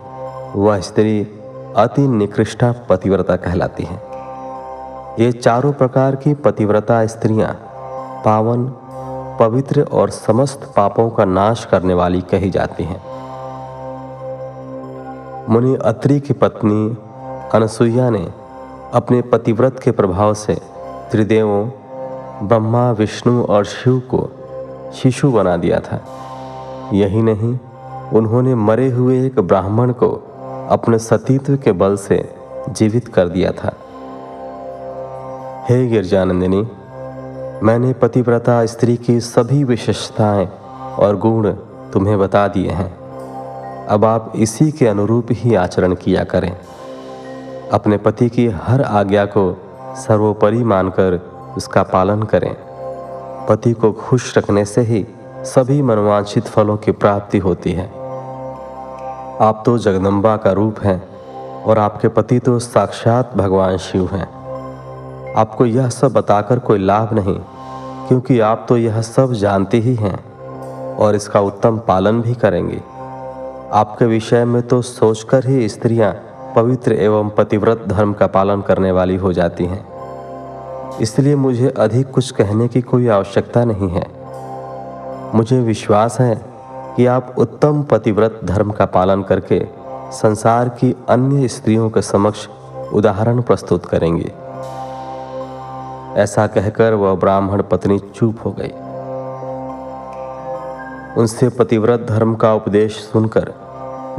वह 0.56 0.80
स्त्री 0.80 1.26
अति 1.76 2.08
निकृष्टा 2.08 2.72
पतिव्रता 2.72 3.36
कहलाती 3.36 3.84
हैं। 3.84 4.02
ये 5.18 5.32
चारों 5.32 5.72
प्रकार 5.72 6.16
की 6.16 6.34
पतिव्रता 6.34 7.06
स्त्रियाँ 7.06 7.52
पावन, 8.24 8.72
पवित्र 9.40 9.82
और 9.82 10.10
समस्त 10.10 10.72
पापों 10.76 11.10
का 11.10 11.24
नाश 11.24 11.64
करने 11.64 11.94
वाली 11.94 12.20
कही 12.20 12.50
जाती 12.50 12.84
हैं। 12.84 13.02
मुनि 15.48 15.76
अत्रि 15.76 16.20
की 16.20 16.32
पत्नी 16.32 16.96
अनसुईया 17.54 18.10
ने 18.10 18.41
अपने 18.92 19.22
पतिव्रत 19.22 19.80
के 19.84 19.90
प्रभाव 19.90 20.34
से 20.34 20.54
त्रिदेवों, 21.10 21.70
ब्रह्मा, 22.48 22.90
विष्णु 22.90 23.44
और 23.44 23.64
शिव 23.64 24.02
को 24.14 24.30
शिशु 24.94 25.32
बना 25.32 25.56
दिया 25.56 25.80
था। 25.80 26.04
यही 26.92 27.22
नहीं, 27.22 27.58
उन्होंने 28.12 28.54
मरे 28.54 28.90
हुए 28.90 29.26
एक 29.26 29.40
ब्राह्मण 29.40 29.92
को 29.92 30.08
अपने 30.70 30.98
सतीत्व 30.98 31.56
के 31.56 31.72
बल 31.72 31.96
से 31.96 32.34
जीवित 32.68 33.08
कर 33.08 33.28
दिया 33.28 33.52
था। 33.52 33.72
हे 35.68 35.86
गिरजानंदिनी, 35.86 36.68
मैंने 37.62 37.92
पतिव्रता 37.92 38.66
स्त्री 38.66 38.96
की 38.96 39.20
सभी 39.20 39.64
विशेषताएँ 39.64 40.48
और 40.98 41.16
गुण 41.16 41.50
तुम्हें 41.92 42.18
बता 42.18 42.48
दिए 42.48 42.70
हैं। 42.70 42.98
अब 43.86 44.04
आप 44.04 44.32
इसी 44.36 44.72
के 44.72 44.86
अनुरूप 44.86 45.26
ही 45.30 45.54
आचरण 45.54 45.94
किया 45.94 46.24
करें। 46.24 46.56
अपने 47.72 47.96
पति 47.96 48.28
की 48.28 48.46
हर 48.46 48.82
आज्ञा 48.82 49.24
को 49.26 49.42
सर्वोपरि 49.96 50.64
मानकर 50.64 51.14
उसका 51.56 51.82
पालन 51.82 52.22
करें। 52.22 52.54
पति 53.48 53.72
को 53.72 53.92
खुश 53.92 54.36
रखने 54.38 54.64
से 54.64 54.80
ही 54.80 55.04
सभी 55.44 55.82
मनोवांछित 55.82 56.44
फलों 56.44 56.76
की 56.76 56.92
प्राप्ति 56.92 57.38
होती 57.38 57.72
है। 57.72 57.86
आप 59.40 59.62
तो 59.66 59.76
जगदम्बा 59.78 60.36
का 60.36 60.52
रूप 60.52 60.80
हैं 60.80 61.02
और 61.62 61.78
आपके 61.78 62.08
पति 62.08 62.38
तो 62.38 62.58
साक्षात 62.58 63.36
भगवान 63.36 63.76
शिव 63.76 64.06
हैं। 64.06 64.26
आपको 65.34 65.66
यह 65.66 65.88
सब 65.88 66.12
बताकर 66.12 66.58
कोई 66.58 66.78
लाभ 66.78 67.14
नहीं, 67.14 67.38
क्योंकि 68.08 68.40
आप 68.40 68.66
तो 68.68 68.76
यह 68.76 69.00
सब 69.02 69.32
जानते 69.32 69.78
ही 69.78 69.94
हैं 69.94 70.16
और 70.96 71.14
इसका 71.14 71.40
उत्तम 71.40 71.78
पालन 71.78 72.20
भी 72.22 72.34
करेंगे। 72.34 72.82
आपके 73.72 74.06
विषय 74.06 74.44
में 74.44 74.62
तो 74.62 74.82
सोचकर 74.82 75.46
ही 75.46 75.68
स्त्रियाँ 75.68 76.12
पवित्र 76.56 76.92
एवं 76.92 77.30
पतिव्रत 77.30 77.84
धर्म 77.88 78.12
का 78.12 78.26
पालन 78.26 78.60
करने 78.60 78.92
वाली 78.92 79.16
हो 79.16 79.32
जाती 79.32 79.64
हैं। 79.64 79.86
इसलिए 81.00 81.36
मुझे 81.36 81.68
अधिक 81.68 82.10
कुछ 82.10 82.30
कहने 82.30 82.68
की 82.68 82.80
कोई 82.80 83.08
आवश्यकता 83.08 83.64
नहीं 83.64 83.88
है। 83.88 84.06
मुझे 85.34 85.60
विश्वास 85.60 86.20
है 86.20 86.40
कि 86.96 87.06
आप 87.06 87.34
उत्तम 87.38 87.82
पतिव्रत 87.82 88.40
धर्म 88.44 88.70
का 88.70 88.86
पालन 88.86 89.22
करके 89.22 89.66
संसार 90.12 90.68
की 90.68 90.96
अन्य 91.08 91.48
स्त्रियों 91.48 91.90
के 91.90 92.02
समक्ष 92.02 92.48
उदाहरण 92.92 93.42
प्रस्तुत 93.42 93.86
करेंगे। 93.86 94.32
ऐसा 96.20 96.46
कहकर 96.46 96.94
वह 96.94 97.14
ब्राह्मण 97.14 97.62
पत्नी 97.62 97.98
चुप 97.98 98.38
हो 98.44 98.56
गई। 98.58 98.72
उनसे 101.20 101.48
पतिव्रत 101.48 102.06
धर्म 102.08 102.34
का 102.34 102.54
उपदेश 102.54 102.92
सुनकर 102.92 103.52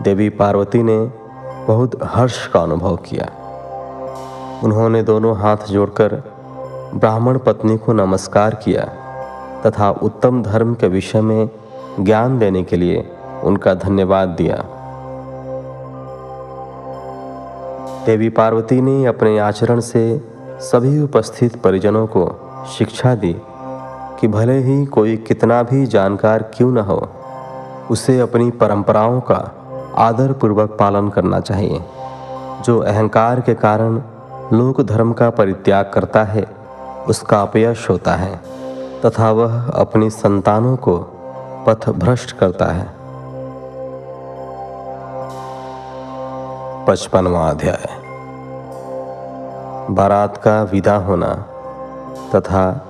देवी 0.02 0.30
पार्वती 0.30 0.84
ने 0.84 1.23
बहुत 1.68 2.00
हर्ष 2.04 2.48
का 2.48 2.60
अनुभव 2.60 2.96
किया। 2.96 3.26
उन्होंने 4.64 5.04
दोनों 5.04 5.36
हाथ 5.38 5.58
जोड़कर 5.70 6.14
ब्राह्मण 6.96 7.38
पत्नी 7.38 7.78
को 7.78 7.94
नमस्कार 7.94 8.56
किया 8.56 8.84
तथा 9.66 9.90
उत्तम 9.92 10.44
धर्म 10.44 10.74
के 10.74 10.88
विषय 10.88 11.22
में 11.22 11.50
ज्ञान 12.00 12.38
देने 12.40 12.64
के 12.64 12.78
लिए 12.78 13.06
उनका 13.44 13.74
धन्यवाद 13.74 14.30
दिया। 14.30 14.58
देवी 18.06 18.30
पार्वती 18.30 18.82
ने 18.82 19.06
अपने 19.06 19.38
आचरण 19.40 19.80
से 19.80 20.22
सभी 20.62 21.00
उपस्थित 21.02 21.56
परिजनों 21.56 22.08
को 22.08 22.30
शिक्षा 22.78 23.16
दी 23.16 23.36
कि 24.20 24.28
भले 24.28 24.60
ही 24.60 24.86
कोई 24.86 25.18
कितना 25.18 25.64
भी 25.64 25.86
जानकार 25.86 26.44
क्यों 26.56 26.72
न 26.72 26.78
हो, 26.78 27.08
उसे 27.92 28.20
अपनी 28.20 28.52
परंपराओं 28.52 29.20
का 29.22 29.63
आदर 29.98 30.32
पूर्वक 30.32 30.70
पालन 30.70 31.10
करना 31.10 31.40
चाहिए। 31.40 31.82
जो 32.66 32.80
अहंकार 32.80 33.42
के 33.42 33.54
कारण 33.54 34.02
लोक 34.54 34.82
धर्म 34.82 35.14
का 35.14 35.30
परित्याग 35.30 35.92
करता 35.94 36.24
है, 36.24 36.46
उसका 37.08 37.42
अपयश 37.42 37.90
होता 37.90 38.14
है, 38.14 38.42
तथा 39.06 39.32
वह 39.32 39.70
अपनी 39.70 40.10
संतानों 40.10 40.76
को 40.76 40.98
पथ 41.68 41.90
भ्रष्ट 41.90 42.32
करता 42.32 42.66
है। 42.66 42.88
पचपनवा 46.86 47.50
अध्याय। 47.50 48.04
बारात 49.90 50.38
का 50.38 50.64
विदा 50.64 50.96
होना 50.96 51.46
तथा 52.36 52.86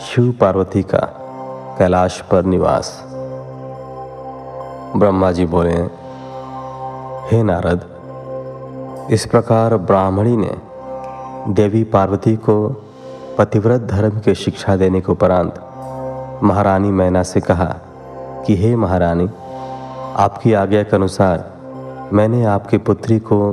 शिव 0.00 0.34
पार्वती 0.40 0.82
का 0.82 1.12
कैलाश 1.78 2.20
पर 2.20 2.42
निवास। 2.42 3.04
ब्रह्मा 4.96 5.32
जी 5.32 5.46
बोले 5.46 6.05
हे 7.30 7.42
नारद, 7.42 7.80
इस 9.10 9.26
प्रकार 9.26 9.76
ब्राह्मणी 9.76 10.36
ने 10.36 10.56
देवी 11.48 11.84
पार्वती 11.84 12.36
को 12.36 12.84
पतिव्रत 13.38 13.80
धर्म 13.80 14.20
की 14.20 14.34
शिक्षा 14.34 14.76
देने 14.76 15.00
के 15.00 15.12
उपरांत 15.12 15.54
महारानी 16.42 16.90
मैना 16.90 17.22
से 17.22 17.40
कहा 17.40 17.76
कि, 18.46 18.56
हे 18.56 18.76
महारानी, 18.76 19.30
आपकी 20.16 20.52
आज्ञा 20.52 20.82
के 20.82 20.96
अनुसार 20.96 21.52
मैंने 22.12 22.44
आपकी 22.44 22.78
पुत्री 22.78 23.18
को 23.18 23.52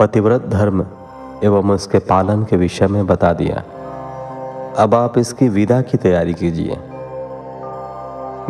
पतिव्रत 0.00 0.46
धर्म 0.46 0.86
एवं 1.44 1.70
उसके 1.70 1.98
पालन 1.98 2.44
के 2.44 2.56
विषय 2.56 2.86
में 2.86 3.06
बता 3.06 3.32
दिया। 3.32 3.62
अब 4.78 4.94
आप 4.94 5.18
इसकी 5.18 5.48
विदा 5.48 5.80
की 5.80 5.98
तैयारी 5.98 6.34
कीजिए। 6.34 6.78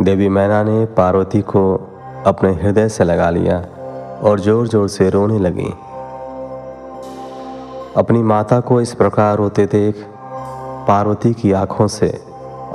देवी 0.01 0.29
मैना 0.29 0.63
ने 0.63 0.87
पार्वती 0.87 1.43
को 1.43 1.93
अपने 2.27 2.53
हृदय 2.53 2.89
से 2.89 3.05
लगा 3.05 3.31
लिया 3.31 3.65
और 4.23 4.41
ज़ोर 4.41 4.69
ज़ोर 4.69 4.89
से 4.89 5.09
रोने 5.11 5.39
लगी। 5.39 5.71
अपनी 7.97 8.23
माता 8.23 8.61
को 8.61 8.81
इस 8.81 8.95
प्रकार 8.95 9.37
रोते 9.37 9.67
देख 9.67 10.05
पार्वती 10.89 11.33
की 11.35 11.53
आँखों 11.53 11.87
से 11.89 12.09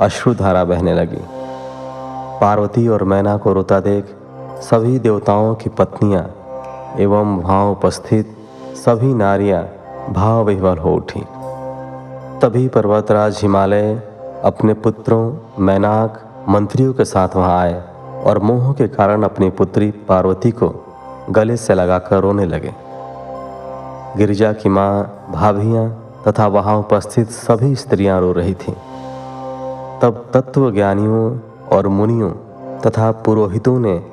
अश्रुधारा 0.00 0.64
बहने 0.64 0.94
लगी। 0.94 1.22
पार्वती 2.40 2.86
और 2.88 3.04
मैना 3.04 3.36
को 3.36 3.52
रोता 3.52 3.80
देख 3.80 4.14
सभी 4.62 4.98
देवताओं 4.98 5.54
की 5.54 5.70
पत्नियाँ 5.70 6.24
एवं 6.98 7.36
वहाँ 7.36 7.64
उपस्थित 7.70 8.36
सभी 8.76 9.14
नारियाँ 9.14 9.62
भाव 10.10 10.44
विह्वल 10.46 10.78
हो 10.78 10.94
उठी। 10.94 11.20
तभी 12.42 12.66
पर्वतराज 12.68 13.38
हिमालय 13.42 13.94
अपने 14.44 14.74
पुत्रों, 14.74 15.32
मैनाक, 15.58 16.22
मंत्रियों 16.48 16.92
के 16.92 17.04
साथ 17.04 17.36
वहाँ 17.36 17.58
आए 17.60 17.82
और 18.24 18.38
मोह 18.38 18.72
के 18.72 18.88
कारण 18.88 19.22
अपनी 19.22 19.50
पुत्री 19.50 19.90
पार्वती 20.08 20.50
को 20.50 20.68
गले 21.30 21.56
से 21.56 21.74
लगाकर 21.74 22.20
रोने 22.20 22.46
लगे। 22.46 22.72
गिरिजा 24.16 24.52
की 24.52 24.68
माँ, 24.68 25.26
भाभियाँ 25.30 26.14
तथा 26.28 26.46
वहाँ 26.46 26.78
उपस्थित 26.78 27.30
सभी 27.30 27.76
स्त्रियाँ 27.76 28.20
रो 28.20 28.32
रही 28.32 28.54
थीं। 28.54 28.74
तब 30.02 30.30
तत्व 30.34 30.70
ज्ञानियों 30.70 31.38
और 31.72 31.88
मुनियों 31.88 32.30
तथा 32.80 33.12
पुरोहितों 33.12 33.80
ने 33.80 34.06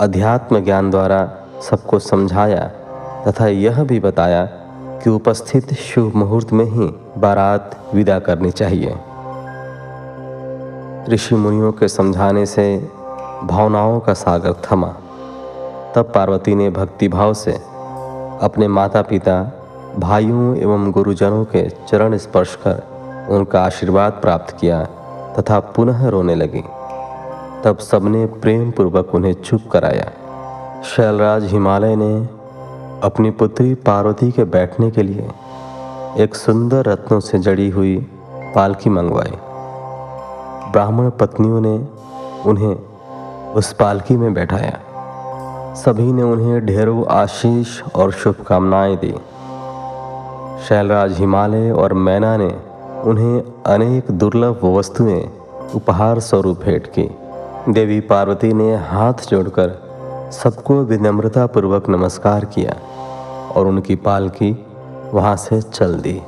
अध्यात्म 0.00 0.64
ज्ञान 0.64 0.90
द्वारा 0.90 1.30
सबको 1.70 1.98
समझाया 1.98 2.70
तथा 3.28 3.46
यह 3.46 3.84
भी 3.84 4.00
बताया 4.00 4.44
कि 5.02 5.10
उपस्थित 5.10 5.74
शुभ 5.74 6.12
मुहूर्त 6.14 6.52
में 6.52 6.64
ही 6.64 6.94
बारात 7.18 7.76
विदा 7.94 8.18
करनी 8.18 8.50
चाहिए। 8.50 8.96
ऋषि 11.08 11.34
मुनियों 11.34 11.72
के 11.72 11.88
समझाने 11.88 12.46
से 12.46 12.90
भावनाओं 13.44 14.00
का 14.00 14.14
सागर 14.14 14.52
थमा। 14.52 14.94
तब 15.94 16.12
पार्वती 16.14 16.54
ने 16.54 16.70
भक्तिभाव 16.70 17.34
से 17.34 17.52
अपने 18.42 18.68
माता 18.68 19.02
पिता 19.02 19.34
भाइयों 19.98 20.56
एवं 20.56 20.90
गुरुजनों 20.92 21.44
के 21.44 21.68
चरण 21.88 22.16
स्पर्श 22.16 22.54
कर 22.66 23.26
उनका 23.30 23.62
आशीर्वाद 23.62 24.12
प्राप्त 24.12 24.56
किया 24.60 24.84
तथा 25.38 25.58
पुनः 25.60 26.08
रोने 26.08 26.34
लगी। 26.34 26.62
तब 27.64 27.78
सबने 27.78 28.26
प्रेम 28.26 28.70
पूर्वक 28.70 29.14
उन्हें 29.14 29.32
चुप 29.34 29.68
कराया 29.72 30.10
शैलराज 30.82 31.44
हिमालय 31.44 31.96
ने 31.96 32.14
अपनी 33.02 33.30
पुत्री 33.30 33.74
पार्वती 33.74 34.30
के 34.30 34.44
बैठने 34.44 34.90
के 34.90 35.02
लिए 35.02 35.28
एक 36.24 36.34
सुंदर 36.34 36.84
रत्नों 36.84 37.20
से 37.20 37.38
जड़ी 37.38 37.68
हुई 37.70 37.96
पालकी 38.54 38.90
मंगवाई। 38.90 39.36
ब्राह्मण 40.72 41.10
पत्नियों 41.10 41.60
ने 41.60 41.76
उन्हें 42.50 42.74
उस 43.52 43.72
पालकी 43.72 44.16
में 44.16 44.34
बैठाया। 44.34 44.78
सभी 45.76 46.12
ने 46.12 46.22
उन्हें 46.22 46.66
ढेरों 46.66 47.04
आशीष 47.06 47.82
और 47.94 48.10
शुभकामनाएँ 48.12 48.96
दी। 48.96 49.12
शैलराज 50.66 51.18
हिमालय 51.18 51.70
और 51.70 51.92
मैना 51.92 52.36
ने 52.36 52.48
उन्हें 53.02 53.42
अनेक 53.66 54.10
दुर्लभ 54.10 54.60
वस्तुएँ 54.64 55.22
उपहार 55.74 56.20
स्वरूप 56.20 56.60
भेंट 56.60 56.86
की। 56.86 57.08
देवी 57.68 58.00
पार्वती 58.00 58.52
ने 58.52 58.74
हाथ 58.76 59.28
जोड़कर 59.28 59.70
सबको 60.32 60.74
विनम्रता 60.84 61.46
पूर्वक 61.46 61.88
नमस्कार 61.88 62.44
किया 62.44 62.76
और 63.52 63.66
उनकी 63.66 63.96
पालकी 63.96 64.66
वहाँ 65.12 65.36
से 65.36 65.60
चल 65.62 65.94
दी। 65.94 66.20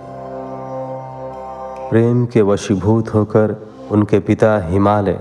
प्रेम 1.90 2.24
के 2.26 2.42
वशीभूत 2.42 3.14
होकर 3.14 3.56
उनके 3.90 4.18
पिता 4.20 4.58
हिमालय 4.58 5.20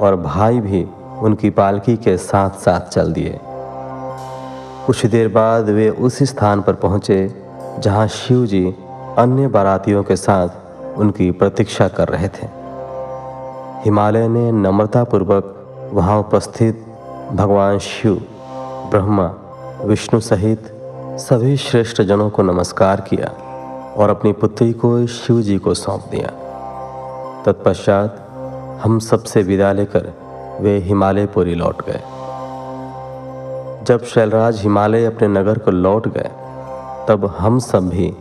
और 0.00 0.16
भाई 0.16 0.60
भी 0.60 0.86
उनकी 1.22 1.50
पालकी 1.50 1.96
के 1.96 2.16
साथ 2.18 2.50
साथ 2.50 2.80
चल 2.80 3.12
दिए। 3.12 3.40
कुछ 4.86 5.06
देर 5.06 5.28
बाद 5.28 5.68
वे 5.68 5.88
उस 5.88 6.22
स्थान 6.22 6.62
पर 6.62 6.72
पहुँचे, 6.72 7.34
जहाँ 7.78 8.08
शिव 8.08 8.46
जी 8.46 8.64
अन्य 9.18 9.48
बारातियों 9.48 10.02
के 10.02 10.16
साथ 10.16 10.98
उनकी 10.98 11.30
प्रतीक्षा 11.30 11.88
कर 11.88 12.08
रहे 12.08 12.28
थे। 12.28 12.46
हिमालय 13.84 14.28
ने 14.28 14.52
नम्रतापूर्वक 14.52 15.90
वहाँ 15.92 16.18
उपस्थित 16.18 16.84
भगवान 17.32 17.78
शिव, 17.78 18.14
ब्रह्मा, 18.90 19.26
विष्णु 19.84 20.20
सहित 20.20 20.70
सभी 21.20 21.56
श्रेष्ठ 21.56 22.02
जनों 22.02 22.30
को 22.30 22.42
नमस्कार 22.42 23.00
किया 23.00 23.28
और 23.96 24.10
अपनी 24.10 24.32
पुत्री 24.32 24.72
को 24.72 25.06
शिव 25.06 25.40
जी 25.42 25.58
को 25.58 25.74
सौंप 25.74 26.08
दिया। 26.10 26.28
तत्पश्चात 27.46 28.20
हम 28.84 28.98
सबसे 28.98 29.42
विदा 29.42 29.72
लेकर 29.72 30.12
वे 30.60 30.78
हिमालयपुरी 30.78 31.54
लौट 31.54 31.86
गए। 31.86 32.00
जब 33.84 34.04
शैलराज 34.04 34.60
हिमालय 34.60 35.04
अपने 35.04 35.28
नगर 35.28 35.58
को 35.58 35.70
लौट 35.70 36.08
गए, 36.08 36.30
तब 37.08 37.34
हम 37.38 37.58
सब 37.58 37.88
भी 37.88 38.14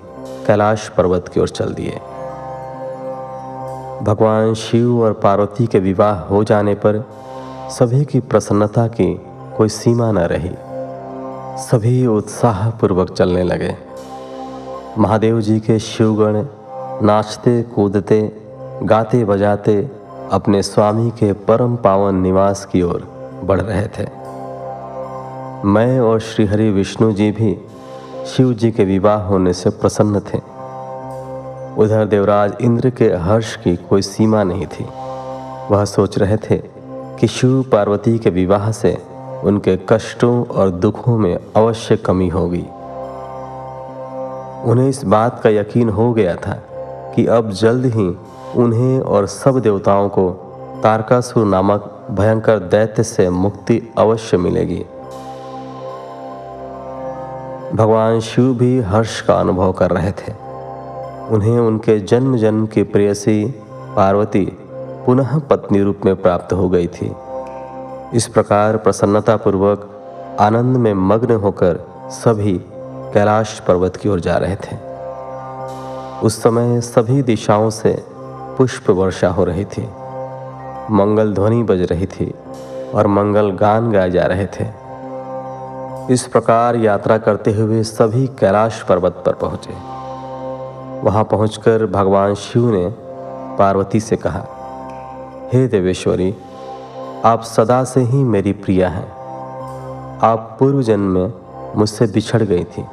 कैलाश 0.48 0.90
पर्वत 0.90 1.28
की 1.28 1.40
ओर 1.40 1.50
चल 1.50 1.74
दिए। 1.74 2.00
भगवान 4.04 4.54
शिव 4.54 5.04
और 5.04 5.14
पार्वती 5.14 5.68
के 5.68 5.80
विवाह 5.80 6.20
हो 6.20 6.44
जाने 6.44 6.74
पर 6.74 7.10
सभी 7.70 8.06
की 8.06 8.20
प्रसन्नता 8.20 8.88
की 8.88 9.22
कोई 9.58 9.70
सीमा 9.70 10.12
न 10.12 10.18
रही। 10.18 10.52
सभी 11.64 12.08
उत्साहपूर्वक 12.08 13.12
चलने 13.12 13.44
लगे। 13.44 13.76
महादेव 14.98 15.42
जी 15.42 15.60
के 15.60 15.80
शिवगण 15.80 16.46
नाचते, 17.06 17.62
कूदते 17.62 18.32
गाते 18.84 19.26
बजाते 19.26 19.92
अपने 20.32 20.64
स्वामी 20.64 21.10
के 21.10 21.34
परम 21.34 21.76
पावन 21.76 22.16
निवास 22.16 22.66
की 22.66 22.82
ओर 22.82 23.08
बढ़ 23.44 23.62
रहे 23.62 23.88
थे। 23.88 24.23
मैं 25.66 26.00
और 26.00 26.20
श्रीहरि 26.20 26.70
विष्णु 26.70 27.12
जी 27.12 27.32
भी 27.32 27.58
शिव 28.28 28.54
जी 28.54 28.72
के 28.72 28.84
विवाह 28.84 29.22
होने 29.22 29.54
से 29.54 29.70
प्रसन्न 29.70 30.20
थे। 30.20 30.38
उधर 31.82 32.06
देवराज 32.06 32.54
इंद्र 32.62 32.90
के 32.90 33.06
हर्ष 33.06 33.56
की 33.56 33.76
कोई 33.76 34.02
सीमा 34.02 34.44
नहीं 34.44 34.66
थी। 34.66 34.86
वह 35.72 35.86
सोच 35.86 36.18
रहे 36.18 36.38
थे 36.38 36.58
कि 37.20 37.28
शिव 37.28 37.66
पार्वती 37.72 38.20
के 38.20 38.30
विवाह 38.30 38.72
से 38.72 38.98
उनके 39.44 39.80
कष्टों 39.90 40.46
और 40.46 40.70
दुखों 40.70 41.18
में 41.18 41.40
अवश्य 41.56 41.98
कमी 41.98 42.30
होगी। 42.30 42.66
उन्हें 44.72 44.90
इस 44.90 45.06
बात 45.06 45.42
का 45.44 45.50
यकीन 45.50 45.90
हो 45.90 46.14
गया 46.14 46.36
था 46.36 46.54
कि 47.16 47.26
अब 47.26 47.52
जल्द 47.52 47.86
ही 47.86 48.18
उन्हें 48.56 49.00
और 49.00 49.28
सब 49.28 49.60
देवताओं 49.60 50.10
को 50.10 50.30
तारकासुर 50.84 51.46
नामक 51.46 52.08
भयंकर 52.12 52.60
दैत्य 52.60 53.04
से 53.04 53.30
मुक्ति 53.30 53.82
अवश्य 53.98 54.38
मिलेगी। 54.38 54.86
भगवान 57.76 58.20
शिव 58.20 58.54
भी 58.54 58.82
हर्ष 58.82 59.22
का 59.22 59.34
अनुभव 59.34 59.72
कर 59.72 59.92
रहे 59.92 60.12
थे। 60.12 60.32
उन्हें 61.30 61.60
उनके 61.60 62.00
जन्म 62.00 62.38
जन्म 62.38 62.66
की 62.66 62.84
प्रेयसी 62.84 63.54
पार्वती 63.96 64.58
पुनः 65.06 65.40
पत्नी 65.40 65.84
रूप 65.84 66.02
में 66.06 66.16
प्राप्त 66.16 66.54
हो 66.54 66.70
गई 66.70 66.88
थी। 66.88 67.16
इस 68.14 68.28
प्रकार 68.28 68.78
प्रसन्नतापूर्वक 68.78 69.90
आनंद 70.40 70.78
में 70.78 70.94
मग्न 70.94 71.36
होकर 71.36 71.80
सभी 72.10 72.62
कैलाश 73.14 73.60
पर्वत 73.60 73.96
की 73.96 74.10
ओर 74.10 74.20
जा 74.20 74.38
रहे 74.38 74.56
थे। 74.56 74.78
उस 76.26 76.44
समय 76.44 76.82
सभी 76.82 77.22
दिशाओं 77.22 77.70
से 77.70 78.04
पुष्प 78.58 78.90
वर्षा 78.90 79.28
हो 79.28 79.44
रही 79.44 79.66
थी। 79.66 79.90
मंगल 80.92 81.34
ध्वनि 81.34 81.64
बज 81.64 81.82
रही 81.82 82.06
थी 82.06 82.34
और 82.96 83.08
मंगल 83.08 83.52
गान 83.52 83.92
गाए 83.92 84.12
जा 84.12 84.26
रहे 84.26 84.46
थे। 84.46 84.83
इस 86.10 86.28
प्रकार 86.28 86.76
यात्रा 86.76 87.18
करते 87.18 87.52
हुए 87.52 87.84
सभी 87.84 88.28
कैलाश 88.28 88.82
पर्वत 88.82 89.24
पर 89.26 89.34
पहुँचे। 89.34 89.74
वहाँ 91.04 91.24
पहुंचकर 91.24 91.86
भगवान 91.86 92.36
शिव 92.36 92.70
ने 92.72 92.90
पार्वती 93.58 94.00
से 94.00 94.16
कहा, 94.16 94.46
हे 95.54 95.68
देवेश्वरी, 95.68 96.36
आप 97.26 97.42
सदा 97.42 97.84
से 97.84 98.02
ही 98.02 98.24
मेरी 98.24 98.54
प्रिया 98.54 98.90
हैं। 98.90 99.08
आप 100.20 100.56
पूर्व 100.60 100.82
जन्म 100.82 101.18
में 101.20 101.34
मुझसे 101.76 102.08
बिछड़ 102.08 102.44
गई 102.44 102.64
थी। 102.64 102.86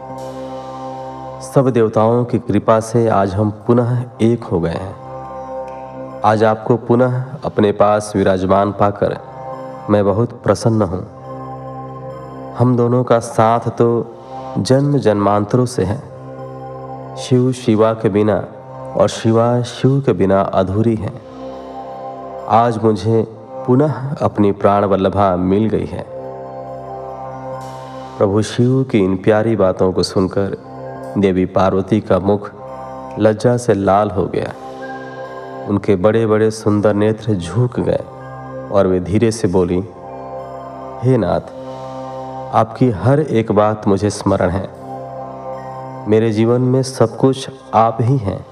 सब 1.42 1.70
देवताओं 1.74 2.24
की 2.24 2.38
कृपा 2.38 2.80
से 2.80 3.08
आज 3.08 3.34
हम 3.34 3.50
पुनः 3.50 4.04
एक 4.22 4.44
हो 4.44 4.60
गए 4.60 4.70
हैं। 4.70 4.94
आज 6.24 6.44
आपको 6.44 6.76
पुनः 6.76 7.24
अपने 7.44 7.72
पास 7.72 8.12
विराजमान 8.16 8.72
पाकर 8.72 9.18
मैं 9.90 10.04
बहुत 10.04 10.42
प्रसन्न 10.42 10.82
हूँ। 10.82 11.19
हम 12.60 12.74
दोनों 12.76 13.02
का 13.04 13.18
साथ 13.18 13.68
तो 13.68 13.86
जन्म 14.58 14.98
जन्मांतरों 14.98 15.64
से 15.66 15.84
है। 15.84 15.96
शिव 17.16 17.52
शिवा 17.52 17.92
के 17.92 18.08
बिना 18.08 18.34
और 18.96 19.08
शिवा 19.08 19.62
शिव 19.62 20.00
के 20.00 20.12
बिना 20.12 20.40
अधूरी 20.40 20.94
है। 20.94 21.12
आज 22.48 22.78
मुझे 22.78 23.22
पुनः 23.66 23.94
अपनी 24.16 24.52
प्राण 24.52 24.84
वल्लभा 24.84 25.36
मिल 25.36 25.68
गई 25.68 25.86
है। 25.86 26.04
प्रभु 28.18 28.42
शिव 28.42 28.82
की 28.82 28.98
इन 28.98 29.16
प्यारी 29.16 29.56
बातों 29.56 29.92
को 29.92 30.02
सुनकर 30.02 30.56
देवी 31.18 31.44
पार्वती 31.46 32.00
का 32.00 32.18
मुख 32.18 32.50
लज्जा 33.18 33.56
से 33.56 33.74
लाल 33.74 34.10
हो 34.10 34.26
गया। 34.26 34.52
उनके 35.68 35.96
बड़े 35.96 36.26
बड़े 36.26 36.50
सुंदर 36.50 36.94
नेत्र 36.94 37.34
झुक 37.34 37.80
गए 37.80 38.04
और 38.72 38.86
वे 38.86 39.00
धीरे 39.00 39.30
से 39.30 39.48
बोली, 39.48 39.82
हे 41.02 41.16
नाथ 41.16 41.58
आपकी 42.54 42.90
हर 42.90 43.20
एक 43.20 43.52
बात 43.52 43.88
मुझे 43.88 44.10
स्मरण 44.10 44.50
है। 44.50 44.70
मेरे 46.08 46.30
जीवन 46.30 46.60
में 46.60 46.82
सब 46.82 47.16
कुछ 47.16 47.50
आप 47.74 47.98
ही 48.00 48.16
हैं। 48.16 48.46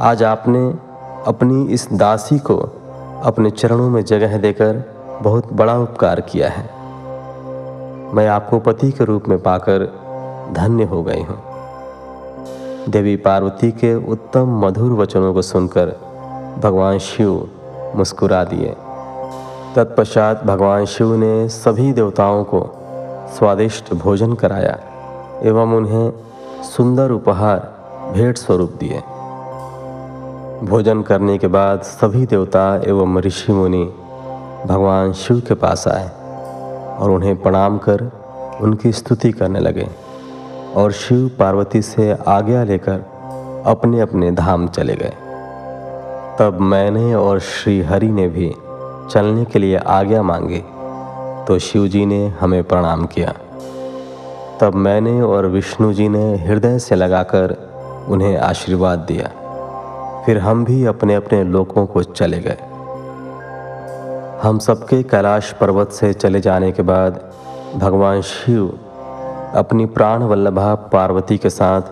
आज 0.00 0.22
आपने 0.22 0.74
अपनी 1.26 1.66
इस 1.66 1.88
दासी 1.92 2.38
को 2.38 2.56
अपने 3.24 3.50
चरणों 3.50 3.90
में 3.90 4.04
जगह 4.04 4.38
देकर 4.38 4.82
बहुत 5.22 5.52
बड़ा 5.52 5.78
उपकार 5.78 6.20
किया 6.20 6.48
है। 6.48 6.64
मैं 8.14 8.28
आपको 8.28 8.58
पति 8.58 8.92
के 8.92 9.04
रूप 9.04 9.28
में 9.28 9.38
पाकर 9.38 9.86
धन्य 10.52 10.84
हो 10.84 11.02
गई 11.02 11.22
हूँ। 11.22 11.42
देवी 12.88 13.16
पार्वती 13.16 13.70
के 13.70 13.94
उत्तम 13.94 14.66
मधुर 14.66 14.92
वचनों 14.92 15.34
को 15.34 15.42
सुनकर 15.42 15.86
भगवान 16.62 16.98
शिव 16.98 17.50
मुस्कुरा 17.96 18.44
दिए। 18.44 18.76
तत्पश्चात 19.76 20.44
भगवान 20.44 20.84
शिव 20.84 21.16
ने 21.16 21.48
सभी 21.48 21.92
देवताओं 21.92 22.44
को 22.44 22.75
स्वादिष्ट 23.28 23.94
भोजन 23.94 24.32
कराया 24.34 24.78
एवं 25.42 25.76
उन्हें 25.76 26.12
सुंदर 26.62 27.10
उपहार, 27.10 27.58
भेंट 28.14 28.36
स्वरूप 28.36 28.72
दिए। 28.72 29.00
भोजन 30.66 31.02
करने 31.02 31.38
के 31.38 31.46
बाद 31.46 31.82
सभी 31.82 32.26
देवता 32.26 32.82
एवं 32.86 33.18
ऋषि 33.18 33.52
मुनि 33.52 33.84
भगवान 34.66 35.12
शिव 35.12 35.40
के 35.40 35.54
पास 35.54 35.88
आए 35.88 36.08
और 36.98 37.10
उन्हें 37.10 37.42
प्रणाम 37.42 37.78
कर 37.78 38.10
उनकी 38.60 38.92
स्तुति 38.92 39.32
करने 39.32 39.60
लगे 39.60 39.88
और 40.76 40.92
शिव 40.92 41.30
पार्वती 41.38 41.82
से 41.82 42.12
आज्ञा 42.28 42.64
लेकर 42.64 43.04
अपने 43.66 44.00
अपने 44.00 44.30
धाम 44.30 44.68
चले 44.68 44.94
गए। 44.94 45.14
तब 46.38 46.58
मैंने 46.60 47.14
और 47.14 47.38
श्री 47.40 47.80
हरि 47.82 48.08
ने 48.08 48.28
भी 48.28 48.54
चलने 49.10 49.44
के 49.44 49.58
लिए 49.58 49.76
आज्ञा 49.76 50.22
मांगी। 50.22 50.62
तो 51.48 51.58
शिव 51.58 51.88
जी 51.88 52.06
ने 52.06 52.28
हमें 52.28 52.64
प्रणाम 52.64 53.06
किया। 53.06 53.34
तब 54.60 54.74
मैंने 54.74 55.22
और 55.22 55.46
विष्णु 55.46 55.92
जी 55.92 56.08
ने 56.08 56.36
हृदय 56.36 56.78
से 56.78 56.94
लगाकर 56.94 57.56
उन्हें 58.08 58.38
आशीर्वाद 58.38 58.98
दिया। 58.98 59.28
फिर 60.26 60.38
हम 60.38 60.64
भी 60.64 60.84
अपने 60.84 61.14
अपने 61.14 61.44
लोगों 61.44 61.86
को 61.86 62.02
चले 62.02 62.38
गए। 62.38 62.58
हम 64.42 64.58
सबके 64.58 65.02
कैलाश 65.02 65.52
पर्वत 65.52 65.90
से 65.90 66.12
चले 66.12 66.40
जाने 66.40 66.72
के 66.72 66.82
बाद 66.82 67.32
भगवान 67.76 68.20
शिव 68.20 68.78
अपनी 69.54 69.86
प्राण 69.86 70.22
वल्लभा 70.22 70.74
पार्वती 70.74 71.38
के 71.38 71.50
साथ 71.50 71.82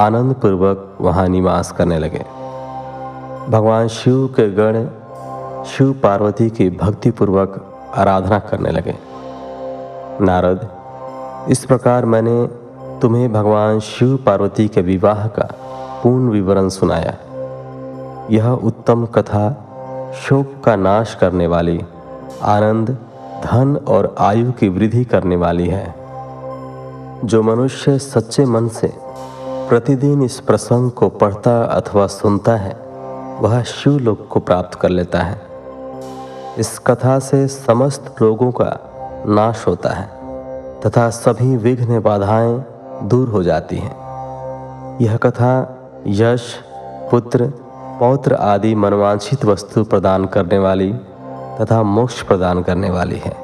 आनंद 0.00 0.34
पूर्वक 0.34 0.98
वहाँ 1.00 1.28
निवास 1.28 1.72
करने 1.72 1.98
लगे। 1.98 2.24
भगवान 3.48 3.88
शिव 3.88 4.26
के 4.26 4.50
गण, 4.50 4.86
शिव 5.64 5.92
पार्वती 5.92 6.50
की 6.50 6.70
भक्तिपूर्वक 6.70 7.71
आराधना 7.94 8.38
करने 8.38 8.70
लगे। 8.70 8.94
नारद, 10.20 10.68
इस 11.50 11.64
प्रकार 11.64 12.04
मैंने 12.04 12.46
तुम्हें 13.02 13.32
भगवान 13.32 13.80
शिव 13.80 14.16
पार्वती 14.16 14.68
के 14.68 14.80
विवाह 14.80 15.26
का 15.26 15.48
पूर्ण 16.02 16.30
विवरण 16.30 16.68
सुनाया। 16.68 17.14
यह 18.30 18.48
उत्तम 18.50 19.06
कथा 19.06 19.68
शोक 20.14 20.64
का 20.64 20.76
नाश 20.76 21.14
करने 21.14 21.46
वाली, 21.46 21.84
आनंद, 22.42 22.96
धन 23.44 23.76
और 23.88 24.14
आयु 24.18 24.52
की 24.52 24.68
वृद्धि 24.68 25.04
करने 25.04 25.36
वाली 25.36 25.68
है। 25.68 25.94
जो 27.24 27.42
मनुष्य 27.42 27.98
सच्चे 27.98 28.44
मन 28.44 28.68
से 28.68 28.92
प्रतिदिन 29.68 30.22
इस 30.22 30.40
प्रसंग 30.40 30.90
को 30.90 31.08
पढ़ता 31.08 31.62
अथवा 31.62 32.06
सुनता 32.06 32.56
है, 32.56 32.76
वह 33.40 33.62
शिवलोक 33.62 34.28
को 34.30 34.40
प्राप्त 34.40 34.78
कर 34.78 34.88
लेता 34.88 35.18
है। 35.18 35.51
इस 36.58 36.78
कथा 36.78 37.18
से 37.18 37.48
समस्त 37.48 38.14
रोगों 38.20 38.52
का 38.52 38.80
नाश 39.28 39.66
होता 39.66 39.88
है, 39.88 40.08
तथा 40.80 41.10
सभी 41.10 41.56
विघ्न 41.56 42.00
बाधाएँ 42.00 42.64
दूर 43.02 43.28
हो 43.28 43.42
जाती 43.42 43.76
हैं। 43.76 43.96
यह 45.00 45.16
कथा 45.16 45.78
यश, 46.06 46.54
पुत्र, 47.10 47.52
पौत्र 48.00 48.34
आदि 48.34 48.74
मनवांछित 48.74 49.44
वस्तु 49.44 49.84
प्रदान 49.84 50.24
करने 50.24 50.58
वाली 50.58 50.92
तथा 51.60 51.82
मोक्ष 51.82 52.22
प्रदान 52.22 52.62
करने 52.62 52.90
वाली 52.90 53.18
है। 53.18 53.36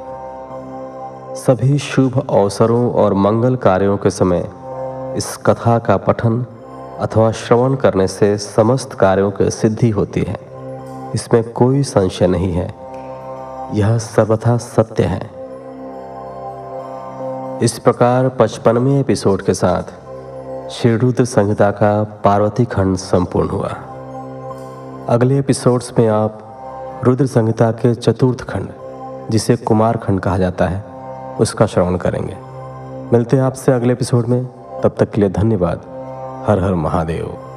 सभी 1.35 1.77
शुभ 1.77 2.27
अवसरों 2.29 2.91
और 2.91 3.13
मंगल 3.13 3.55
कार्यों 3.55 3.97
के 3.97 4.09
समय 4.09 4.49
इस 5.17 5.37
कथा 5.45 5.79
का 5.79 5.97
पठन 5.97 6.45
अथवा 6.99 7.31
श्रवण 7.31 7.75
करने 7.75 8.07
से 8.07 8.37
समस्त 8.37 8.93
कार्यों 8.93 9.31
की 9.31 9.49
सिद्धि 9.49 9.89
होती 9.89 10.21
है। 10.21 10.37
इसमें 11.15 11.51
कोई 11.51 11.83
संशय 11.83 12.27
नहीं 12.27 12.53
है। 12.53 12.88
यह 13.73 13.97
सर्वथा 13.97 14.57
सत्य 14.57 15.03
है। 15.03 15.29
इस 17.63 17.79
प्रकार 17.83 18.29
पचपनवें 18.29 18.99
एपिसोड 18.99 19.41
के 19.41 19.53
साथ 19.53 19.83
श्री 20.69 20.95
रुद्र 20.95 21.25
संहिता 21.25 21.71
का 21.71 22.03
पार्वती 22.03 22.65
खंड 22.65 22.97
संपूर्ण 22.97 23.49
हुआ। 23.49 23.69
अगले 25.09 25.39
एपिसोड्स 25.39 25.93
में 25.99 26.07
आप 26.07 26.39
रुद्र 27.03 27.25
संहिता 27.25 27.71
के 27.71 27.95
चतुर्थ 27.95 28.41
खंड, 28.41 28.69
जिसे 29.31 29.55
कुमार 29.55 29.97
खंड 29.97 30.19
कहा 30.19 30.37
जाता 30.37 30.67
है, 30.67 30.83
उसका 31.39 31.65
श्रवण 31.65 31.97
करेंगे। 31.97 32.37
मिलते 33.13 33.37
हैं 33.37 33.43
आपसे 33.43 33.71
अगले 33.71 33.93
एपिसोड 33.93 34.27
में, 34.27 34.45
तब 34.83 34.95
तक 34.99 35.09
के 35.09 35.21
लिए 35.21 35.29
धन्यवाद। 35.29 35.77
हर 36.47 36.59
हर 36.63 36.73
महादेव। 36.73 37.48